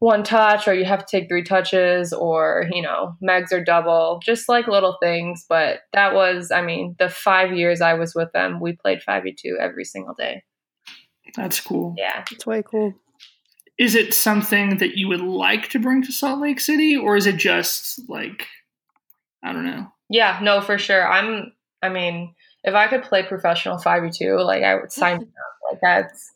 [0.01, 4.19] one touch or you have to take three touches or you know megs or double
[4.25, 8.33] just like little things but that was i mean the five years i was with
[8.33, 10.43] them we played 5v2 every single day
[11.37, 11.95] That's cool.
[11.97, 12.95] yeah It's way cool.
[13.79, 17.27] Is it something that you would like to bring to Salt Lake City, or is
[17.27, 18.47] it just like
[19.43, 19.87] I don't know?
[20.11, 21.07] Yeah, no, for sure.
[21.11, 21.53] I'm.
[21.83, 25.29] I mean, if I could play professional five v two, like I would sign up.
[25.71, 26.31] Like that's.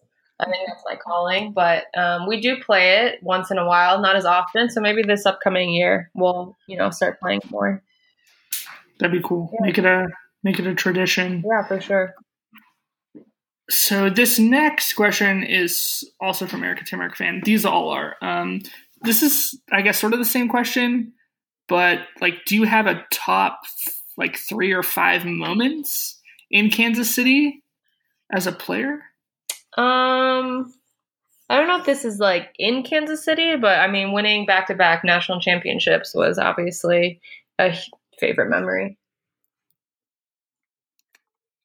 [0.46, 1.52] I think that's my calling.
[1.52, 4.70] But um, we do play it once in a while, not as often.
[4.70, 7.83] So maybe this upcoming year we'll, you know, start playing more.
[8.98, 9.50] That'd be cool.
[9.52, 9.66] Yeah.
[9.66, 10.07] Make it a
[10.42, 11.42] make it a tradition.
[11.46, 12.14] Yeah, for sure.
[13.70, 17.40] So this next question is also from Erica Tymrak fan.
[17.44, 18.16] These all are.
[18.20, 18.61] Um,
[19.02, 21.12] this is, I guess, sort of the same question,
[21.66, 23.61] but like, do you have a top
[24.16, 27.62] like three or five moments in Kansas City
[28.33, 29.00] as a player?
[29.76, 30.72] Um,
[31.50, 34.68] I don't know if this is like in Kansas City, but I mean, winning back
[34.68, 37.20] to back national championships was obviously
[37.58, 37.76] a
[38.18, 38.98] favorite memory.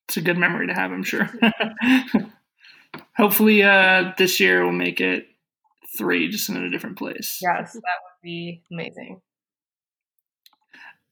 [0.07, 1.29] It's a good memory to have, I'm sure.
[3.15, 5.27] Hopefully, uh, this year we'll make it
[5.97, 7.39] three, just in a different place.
[7.41, 9.21] Yes, that would be amazing.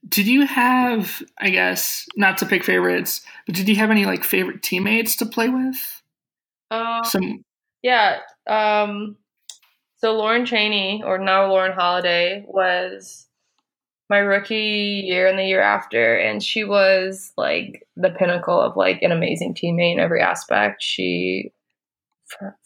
[0.08, 4.24] Did you have, I guess, not to pick favorites, but did you have any like
[4.24, 5.97] favorite teammates to play with?
[6.72, 7.44] Um, Some
[7.82, 8.20] Yeah.
[8.48, 9.18] Um,
[9.98, 13.28] so Lauren Cheney, or now Lauren Holiday, was
[14.10, 19.02] my rookie year and the year after, and she was like the pinnacle of like
[19.02, 20.82] an amazing teammate in every aspect.
[20.82, 21.52] She,
[22.26, 22.58] for,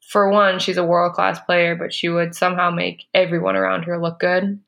[0.00, 4.00] for one, she's a world class player, but she would somehow make everyone around her
[4.00, 4.60] look good.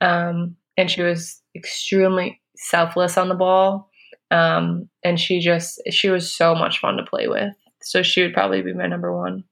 [0.00, 3.90] Um, and she was extremely selfless on the ball.
[4.30, 7.52] Um, and she just she was so much fun to play with.
[7.82, 9.44] So she would probably be my number one.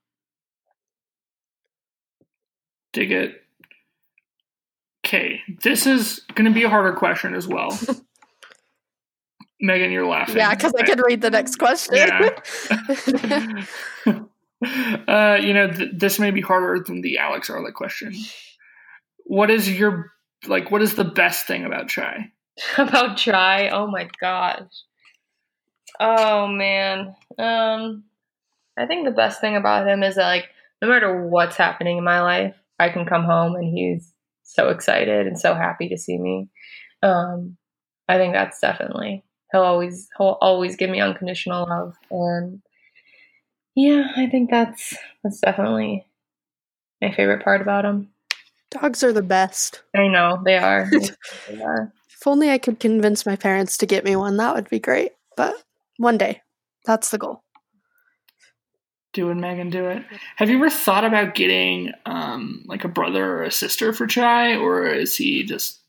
[2.93, 3.43] dig it.
[5.07, 7.79] Okay, this is going to be a harder question as well.
[9.61, 10.37] Megan, you're laughing.
[10.37, 11.95] Yeah, because I could read the next question.
[11.97, 12.37] Yeah.
[15.09, 18.15] uh, you know, th- this may be harder than the Alex Arlitt question.
[19.25, 20.13] What is your
[20.47, 20.71] like?
[20.71, 22.33] What is the best thing about Chai?
[22.77, 24.69] about Chai oh my gosh
[26.01, 28.05] oh man um
[28.79, 30.49] i think the best thing about him is that like
[30.83, 34.13] no matter what's happening in my life i can come home and he's
[34.43, 36.49] so excited and so happy to see me
[37.03, 37.57] um
[38.09, 42.63] i think that's definitely he'll always he'll always give me unconditional love and
[43.75, 46.07] yeah i think that's that's definitely
[47.03, 48.09] my favorite part about him
[48.71, 49.83] Dogs are the best.
[49.97, 50.91] i know they are
[51.49, 54.69] they are If only I could convince my parents to get me one, that would
[54.69, 55.13] be great.
[55.37, 55.55] But
[55.99, 56.43] one day,
[56.85, 57.45] that's the goal.
[59.19, 59.69] Do it, Megan.
[59.69, 60.05] Do it.
[60.37, 64.55] Have you ever thought about getting um, like a brother or a sister for Chai,
[64.55, 65.81] or is he just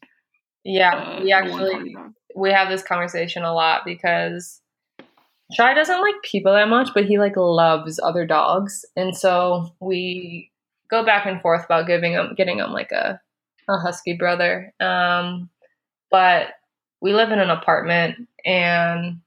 [0.64, 1.96] yeah uh, we actually
[2.36, 4.62] we have this conversation a lot because
[5.54, 10.50] Chai doesn't like people that much, but he like loves other dogs, and so we
[10.90, 13.22] go back and forth about giving him getting him like a
[13.70, 14.74] a husky brother.
[14.80, 15.52] Um,
[16.10, 16.48] but
[17.00, 19.22] we live in an apartment, and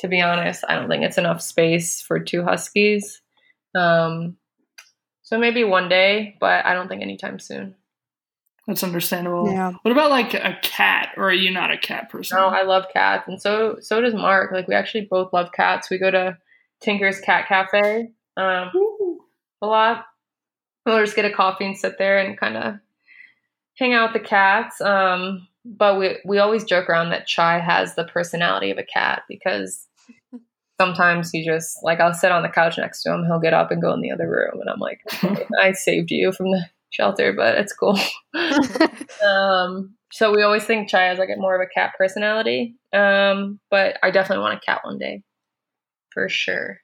[0.00, 3.20] to be honest, I don't think it's enough space for two huskies.
[3.74, 4.36] Um,
[5.22, 7.74] so maybe one day, but I don't think anytime soon.
[8.66, 9.50] That's understandable.
[9.50, 9.72] Yeah.
[9.82, 12.38] What about like a cat, or are you not a cat person?
[12.38, 14.52] No, I love cats, and so so does Mark.
[14.52, 15.90] Like we actually both love cats.
[15.90, 16.38] We go to
[16.80, 18.70] Tinker's Cat Cafe um,
[19.60, 20.06] a lot.
[20.86, 22.74] We'll just get a coffee and sit there and kind of
[23.76, 24.80] hang out with the cats.
[24.80, 29.22] Um, but we we always joke around that Chai has the personality of a cat
[29.28, 29.86] because
[30.80, 33.70] sometimes he just like I'll sit on the couch next to him, he'll get up
[33.70, 36.66] and go in the other room, and I'm like, okay, I saved you from the
[36.90, 37.98] shelter, but it's cool.
[39.26, 42.76] um, so we always think Chai has like a more of a cat personality.
[42.92, 45.22] Um, but I definitely want a cat one day,
[46.12, 46.78] for sure.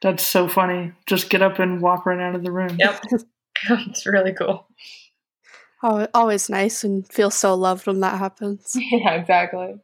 [0.00, 0.92] That's so funny.
[1.06, 2.76] Just get up and walk right out of the room.
[2.78, 3.02] Yep.
[3.70, 4.66] it's really cool.
[5.82, 8.72] Oh, always nice and feel so loved when that happens.
[8.74, 9.74] Yeah, exactly.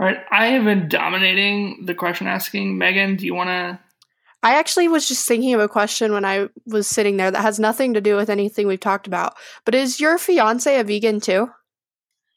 [0.00, 0.18] All right.
[0.30, 2.78] I have been dominating the question asking.
[2.78, 3.78] Megan, do you want to?
[4.42, 7.58] I actually was just thinking of a question when I was sitting there that has
[7.58, 9.34] nothing to do with anything we've talked about.
[9.64, 11.48] But is your fiance a vegan too?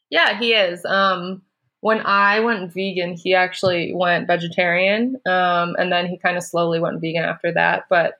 [0.08, 0.84] Yeah, he is.
[0.86, 1.42] Um,
[1.80, 6.80] when I went vegan, he actually went vegetarian, um, and then he kind of slowly
[6.80, 7.84] went vegan after that.
[7.90, 8.14] But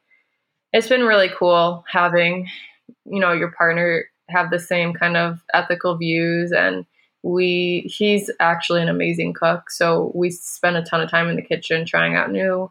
[0.72, 2.46] it's been really cool having,
[3.06, 6.84] you know, your partner have the same kind of ethical views and
[7.22, 11.42] we he's actually an amazing cook so we spend a ton of time in the
[11.42, 12.70] kitchen trying out new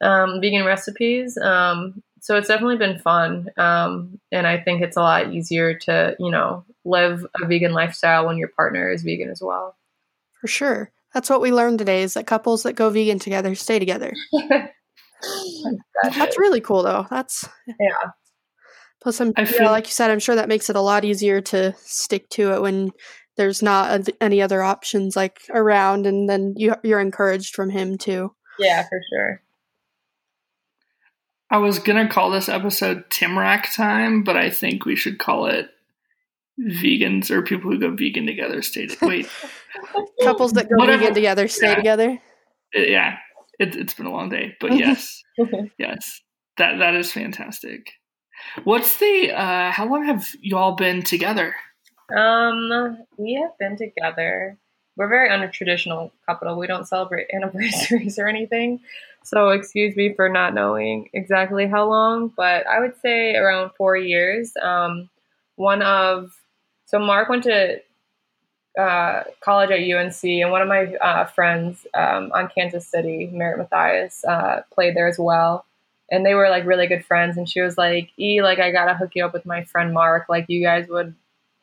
[0.00, 5.00] um, vegan recipes um, so it's definitely been fun um, and i think it's a
[5.00, 9.40] lot easier to you know live a vegan lifestyle when your partner is vegan as
[9.42, 9.76] well
[10.40, 10.90] For sure.
[11.14, 14.12] That's what we learned today is that couples that go vegan together stay together.
[16.02, 17.06] That's That's really cool though.
[17.10, 18.10] That's yeah
[19.02, 21.04] plus I'm I yeah, feel- like you said, I'm sure that makes it a lot
[21.04, 22.90] easier to stick to it when
[23.38, 27.96] there's not a, any other options like around and then you you're encouraged from him
[27.96, 28.34] too.
[28.58, 29.40] yeah for sure
[31.50, 35.70] I was gonna call this episode Tymrak time, but I think we should call it
[36.60, 38.88] vegans or people who go vegan together stay.
[39.00, 39.26] Wait,
[40.22, 40.98] Couples that go Whatever.
[40.98, 41.74] vegan together stay Yeah.
[41.76, 42.18] together.
[42.72, 43.16] it- yeah,
[43.58, 45.22] it, it's been a long day, but yes,
[45.78, 46.20] yes,
[46.58, 47.92] that that is fantastic.
[48.64, 49.32] What's the?
[49.32, 51.54] uh How long have y'all been together?
[52.14, 54.56] Um, we have been together.
[54.96, 56.56] We're very untraditional couple.
[56.56, 58.80] We don't celebrate anniversaries or anything.
[59.24, 63.96] So excuse me for not knowing exactly how long, but I would say around four
[63.96, 64.52] years.
[64.60, 65.10] Um,
[65.56, 66.34] one of
[66.86, 67.80] so Mark went to
[68.78, 73.58] uh, college at UNC, and one of my uh, friends um, on Kansas City, Merritt
[73.58, 75.66] Mathias, uh, played there as well.
[76.10, 77.36] And they were like really good friends.
[77.36, 80.26] And she was like, "E, like I gotta hook you up with my friend Mark.
[80.28, 81.14] Like you guys would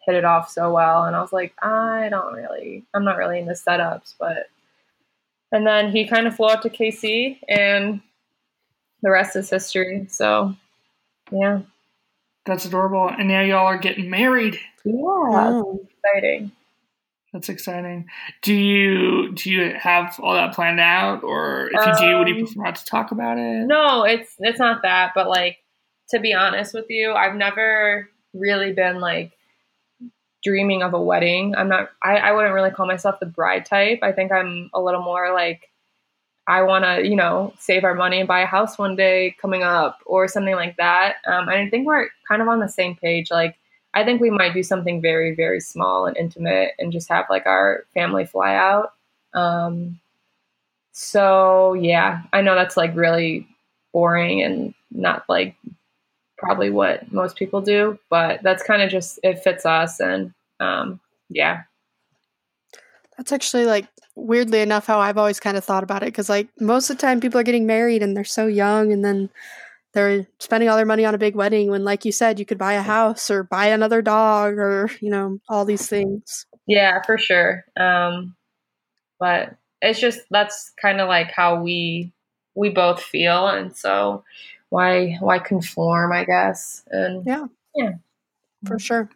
[0.05, 3.39] hit it off so well." And I was like, "I don't really, I'm not really
[3.39, 4.49] into setups, but."
[5.51, 8.01] And then he kind of flew out to KC, and
[9.01, 10.05] the rest is history.
[10.09, 10.55] So,
[11.31, 11.61] yeah,
[12.45, 14.59] That's adorable, and now y'all are getting married.
[14.83, 15.87] yeah, Oh.
[16.03, 16.51] exciting.
[17.33, 18.07] That's exciting.
[18.43, 22.35] Do you do you have all that planned out, or if you do, would you
[22.35, 23.65] Um, prefer not to talk about it?
[23.67, 25.57] No, it's it's not that, but like
[26.09, 29.31] to be honest with you, I've never really been like
[30.45, 31.55] dreaming of a wedding.
[31.55, 33.99] I'm not I, I wouldn't really call myself the bride type.
[34.03, 35.69] I think I'm a little more like
[36.47, 39.63] I want to, you know, save our money and buy a house one day coming
[39.63, 41.15] up or something like that.
[41.25, 43.31] Um, and I think we're kind of on the same page.
[43.31, 43.57] Like,
[43.95, 47.47] I think we might do something very, very small and intimate and just have like
[47.47, 48.93] our family fly out.
[49.33, 49.99] Um,
[50.91, 53.47] so, yeah, I know that's like really
[53.91, 55.55] boring and not like
[56.37, 59.99] probably what most people do, but that's kind of just, it fits us.
[59.99, 61.63] And um, yeah,
[63.17, 66.49] That's actually like weirdly enough how I've always kind of thought about it because like
[66.59, 69.29] most of the time people are getting married and they're so young and then
[69.93, 72.57] they're spending all their money on a big wedding when like you said you could
[72.57, 76.45] buy a house or buy another dog or you know all these things.
[76.67, 77.65] Yeah, for sure.
[77.77, 78.35] Um,
[79.19, 82.11] but it's just that's kind of like how we
[82.55, 84.23] we both feel, and so
[84.69, 86.11] why why conform?
[86.11, 86.83] I guess.
[86.89, 87.45] And Yeah.
[87.75, 87.91] yeah,
[88.65, 89.09] For sure.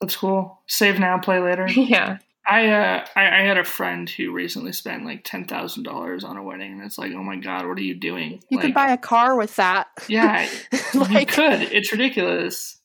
[0.00, 0.60] That's cool.
[0.66, 1.66] Save now, play later.
[1.68, 6.24] yeah, I uh I, I had a friend who recently spent like ten thousand dollars
[6.24, 8.40] on a wedding, and it's like, oh my god, what are you doing?
[8.48, 9.88] You like, could buy a car with that.
[10.08, 10.48] Yeah,
[10.94, 11.62] you could.
[11.62, 12.76] It's ridiculous.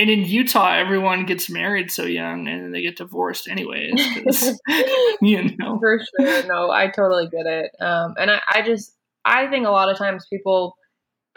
[0.00, 4.54] And in Utah, everyone gets married so young, and they get divorced anyways.
[5.20, 6.46] you know, for sure.
[6.46, 7.72] No, I totally get it.
[7.80, 10.77] Um, and I, I just I think a lot of times people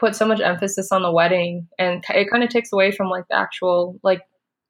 [0.01, 3.27] put so much emphasis on the wedding, and it kind of takes away from like
[3.29, 4.23] the actual like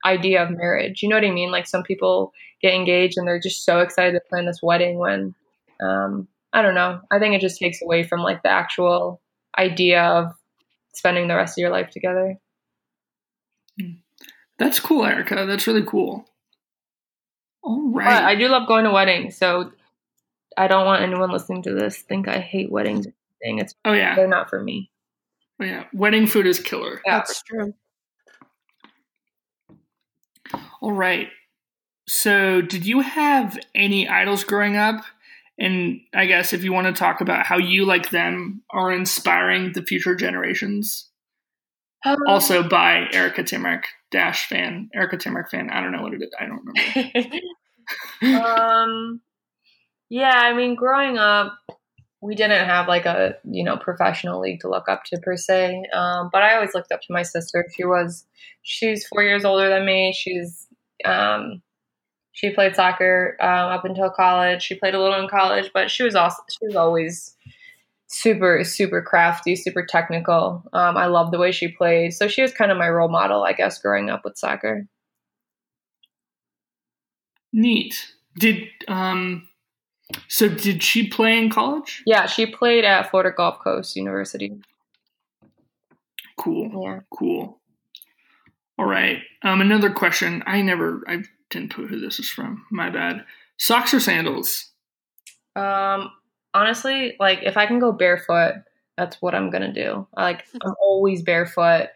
[0.05, 1.01] idea of marriage.
[1.01, 1.51] You know what I mean?
[1.51, 5.33] Like some people get engaged and they're just so excited to plan this wedding when
[5.81, 6.99] um, I don't know.
[7.11, 9.21] I think it just takes away from like the actual
[9.57, 10.33] idea of
[10.93, 12.37] spending the rest of your life together.
[14.59, 15.45] that's cool, Erica.
[15.47, 16.25] That's really cool.
[17.63, 18.05] All right.
[18.05, 18.23] But.
[18.23, 19.71] I do love going to weddings, so
[20.57, 23.07] I don't want anyone listening to this think I hate weddings.
[23.07, 23.13] or
[23.43, 23.59] anything.
[23.59, 24.15] It's oh yeah.
[24.15, 24.91] they're not for me.
[25.61, 25.83] Oh yeah.
[25.93, 27.01] Wedding food is killer.
[27.05, 27.73] Yeah, that's true.
[30.81, 31.27] All right.
[32.07, 35.05] So, did you have any idols growing up?
[35.59, 39.73] And I guess if you want to talk about how you, like them, are inspiring
[39.73, 41.07] the future generations.
[42.03, 44.89] Um, Also by Erica Tymrak dash fan.
[44.95, 45.69] Erica Tymrak fan.
[45.69, 46.31] I don't know what it is.
[46.39, 46.63] I don't
[48.23, 48.41] remember.
[48.47, 49.21] um,
[50.09, 51.59] yeah, I mean, growing up,
[52.21, 55.83] we didn't have like a you know professional league to look up to per se.
[55.93, 57.65] Um, but i always looked up to my sister.
[57.75, 58.25] She was
[58.61, 60.13] she's four years older than me.
[60.15, 60.67] She's
[61.03, 61.61] um,
[62.33, 64.61] she played soccer um, up until college.
[64.61, 67.35] She played a little in college but she was also she was always
[68.07, 70.63] super super crafty super technical.
[70.73, 72.13] Um, i love the way she played.
[72.13, 74.85] So she was kind of my role model i guess growing up with soccer.
[77.53, 78.13] Neat.
[78.37, 79.47] Did um
[80.27, 82.03] so did she play in college?
[82.05, 84.53] Yeah, she played at Florida Gulf Coast University.
[86.37, 86.83] Cool.
[86.83, 86.99] Yeah.
[87.17, 87.59] Cool.
[88.77, 89.19] All right.
[89.43, 90.43] Um, another question.
[90.45, 92.65] I never, I didn't put who this is from.
[92.71, 93.25] My bad.
[93.57, 94.71] Socks or sandals?
[95.55, 96.11] Um,
[96.53, 98.63] honestly, like if I can go barefoot,
[98.97, 100.07] that's what I'm gonna do.
[100.15, 101.89] I, Like I'm always barefoot.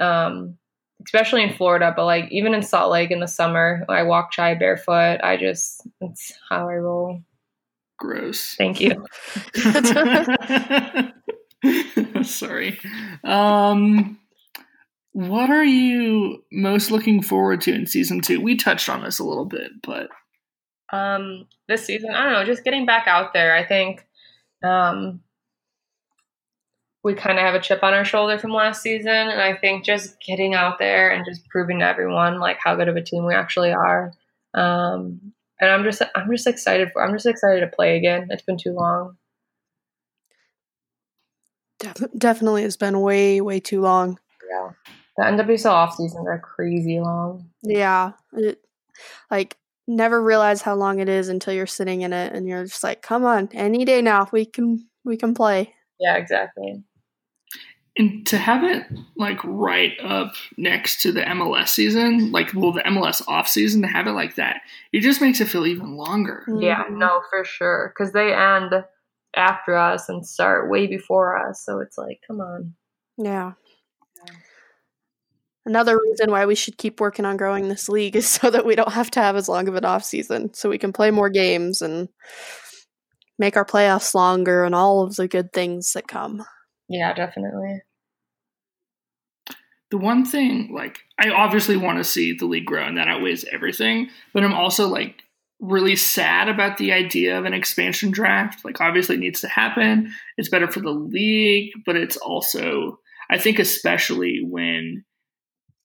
[0.00, 0.56] Um,
[1.04, 4.54] especially in Florida, but like even in Salt Lake in the summer, I walk chai
[4.54, 5.20] barefoot.
[5.22, 7.22] I just it's how I roll.
[8.02, 8.56] Gross.
[8.56, 9.06] Thank you.
[12.24, 12.80] Sorry.
[13.22, 14.18] Um,
[15.12, 18.40] what are you most looking forward to in season two?
[18.40, 20.08] We touched on this a little bit, but
[20.92, 23.54] um, this season, I don't know, just getting back out there.
[23.54, 24.04] I think
[24.64, 25.20] um,
[27.04, 29.84] we kind of have a chip on our shoulder from last season, and I think
[29.84, 33.24] just getting out there and just proving to everyone like how good of a team
[33.24, 34.12] we actually are.
[34.54, 35.31] Um,
[35.62, 38.26] and I'm just I'm just excited for I'm just excited to play again.
[38.30, 39.16] It's been too long.
[42.18, 44.18] definitely it's been way way too long.
[44.50, 44.72] Yeah,
[45.16, 47.48] the NWSL off seasons are crazy long.
[47.62, 48.60] Yeah, it,
[49.30, 49.56] like
[49.86, 53.00] never realize how long it is until you're sitting in it and you're just like,
[53.00, 55.74] come on, any day now we can we can play.
[56.00, 56.82] Yeah, exactly
[57.98, 58.86] and to have it
[59.16, 63.88] like right up next to the MLS season, like well the MLS off season, to
[63.88, 64.62] have it like that,
[64.92, 66.44] it just makes it feel even longer.
[66.58, 66.98] Yeah, mm-hmm.
[66.98, 68.72] no, for sure, because they end
[69.36, 72.74] after us and start way before us, so it's like, come on.
[73.18, 73.52] Yeah.
[74.26, 74.34] yeah.
[75.64, 78.74] Another reason why we should keep working on growing this league is so that we
[78.74, 81.28] don't have to have as long of an off season, so we can play more
[81.28, 82.08] games and
[83.38, 86.42] make our playoffs longer and all of the good things that come.
[86.92, 87.80] Yeah, definitely.
[89.90, 93.44] The one thing, like, I obviously want to see the league grow, and that outweighs
[93.44, 94.10] everything.
[94.34, 95.22] But I'm also like
[95.58, 98.62] really sad about the idea of an expansion draft.
[98.64, 100.12] Like, obviously, it needs to happen.
[100.36, 102.98] It's better for the league, but it's also,
[103.30, 105.04] I think, especially when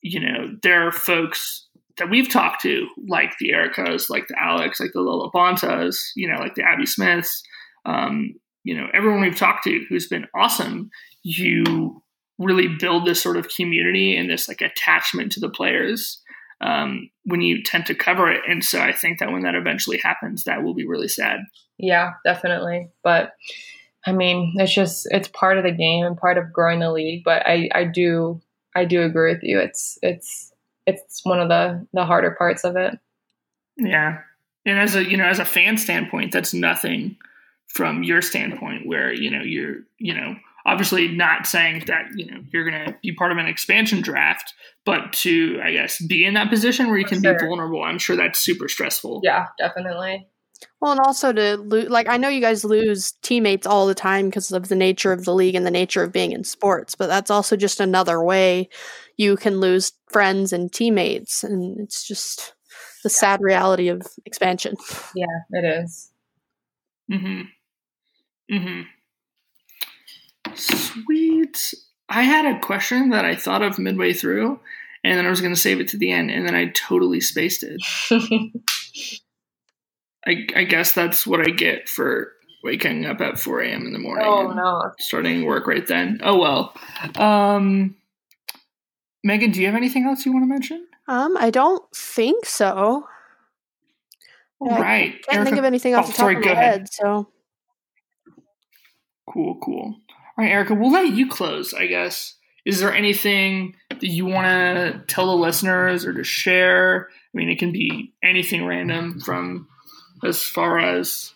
[0.01, 4.82] you know there are folks that we've talked to, like the Ericas, like the Alex,
[4.82, 7.43] like the Lo LaBontas, you know, like the Abby Smiths,
[7.86, 8.34] um,
[8.68, 10.91] you know, everyone we've talked to who's been awesome,
[11.24, 12.03] you
[12.38, 16.22] really build this sort of community and this like attachment to the players
[16.59, 18.41] um, when you tend to cover it.
[18.45, 21.39] And so I think that when that eventually happens, that will be really sad.
[21.78, 22.89] Yeah, definitely.
[23.05, 23.32] But
[24.05, 27.24] I mean, it's just it's part of the game and part of growing the league.
[27.24, 28.41] But I I do
[28.76, 29.59] I do agree with you.
[29.59, 30.51] It's it's
[30.86, 32.99] it's one of the the harder parts of it.
[33.78, 34.18] Yeah.
[34.65, 37.15] And as a you know as a fan standpoint, that's nothing
[37.68, 42.43] from your standpoint where you know you're you know obviously not saying that you know
[42.51, 44.53] you're going to be part of an expansion draft
[44.86, 47.34] but to i guess be in that position where you can sure.
[47.34, 49.22] be vulnerable i'm sure that's super stressful.
[49.24, 50.28] Yeah definitely.
[50.82, 54.28] Well and also to lose like i know you guys lose teammates all the time
[54.28, 57.07] because of the nature of the league and the nature of being in sports but
[57.07, 58.70] that's also just another way
[59.18, 62.53] you can lose friends and teammates and it's just
[63.03, 64.76] the sad reality of expansion.
[65.15, 66.11] Yeah it is.
[67.11, 67.41] mm-hmm
[68.52, 68.82] Mm-hmm.
[70.56, 71.74] Sweet.
[72.10, 74.60] I had a question that I thought of midway through,
[75.04, 77.20] and then I was going to save it to the end, and then I totally
[77.20, 77.82] spaced it.
[80.26, 82.34] I, I, guess that's what I get for
[82.64, 83.86] waking up at 4 a.m.
[83.86, 84.26] in the morning.
[84.28, 84.91] Oh, no.
[85.00, 86.20] Starting work right then.
[86.24, 86.74] Oh, well.
[87.16, 87.95] Um,
[89.24, 90.88] Megan, do you have anything else you want to mention?
[91.08, 93.08] Um, I don't think so.
[94.60, 95.14] All right.
[95.30, 97.30] I can't Erica, think of anything off oh, the top sorry, of my head, so.
[99.30, 99.96] Cool, cool.
[100.38, 102.36] All right, Erica, we'll let you close, I guess.
[102.66, 107.08] Is there anything that you want to tell the listeners or to share?
[107.10, 109.68] I mean, it can be anything random from
[110.24, 111.34] as far as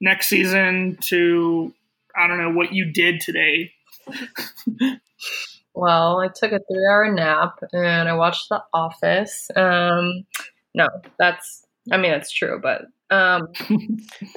[0.00, 1.74] next season to,
[2.16, 3.72] I don't know, what you did today.
[5.74, 9.50] well, I took a three hour nap and I watched The Office.
[9.56, 10.26] Um,
[10.74, 13.48] no, that's, I mean, that's true, but um,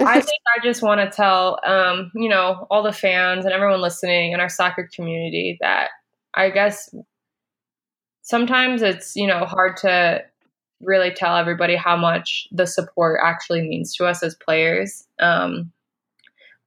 [0.01, 3.81] I think I just want to tell, um, you know, all the fans and everyone
[3.81, 5.91] listening in our soccer community that
[6.33, 6.93] I guess
[8.21, 10.25] sometimes it's, you know, hard to
[10.81, 15.07] really tell everybody how much the support actually means to us as players.
[15.19, 15.71] Um,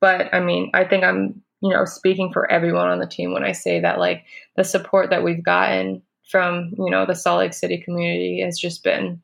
[0.00, 3.44] but I mean, I think I'm you know speaking for everyone on the team when
[3.44, 4.24] I say that like
[4.56, 6.00] the support that we've gotten
[6.30, 9.20] from you know the Salt Lake City community has just been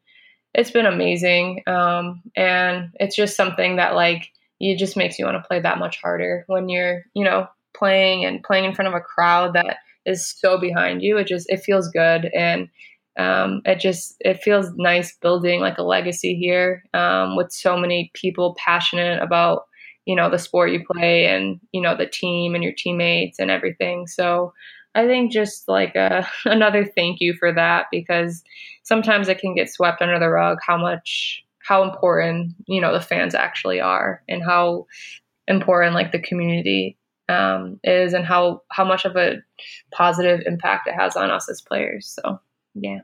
[0.54, 4.30] it's been amazing, um, and it's just something that like
[4.60, 7.46] it just makes you want to play that much harder when you're you know
[7.76, 11.18] playing and playing in front of a crowd that is so behind you.
[11.18, 12.68] It just it feels good and
[13.16, 18.10] um, it just it feels nice building like a legacy here um, with so many
[18.14, 19.62] people passionate about
[20.04, 23.50] you know the sport you play and you know the team and your teammates and
[23.50, 24.06] everything.
[24.06, 24.52] So
[24.94, 28.42] I think just like a, another thank you for that because
[28.82, 33.00] sometimes it can get swept under the rug how much how important you know the
[33.00, 34.86] fans actually are and how
[35.48, 39.36] important like the community um, is and how how much of a
[39.92, 42.18] positive impact it has on us as players.
[42.22, 42.40] So
[42.74, 43.00] yeah.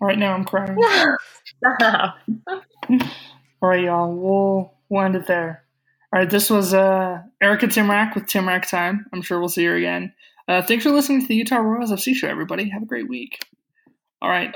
[0.00, 0.76] All right, now I'm crying.
[3.62, 4.12] All right, y'all.
[4.14, 5.65] We'll we'll end it there.
[6.16, 9.04] All right, this was uh, Erica Tymrak with Tymrak Time.
[9.12, 10.14] I'm sure we'll see her again.
[10.48, 12.70] Uh, thanks for listening to the Utah Royals FC show, everybody.
[12.70, 13.38] Have a great week.
[14.22, 14.50] All right.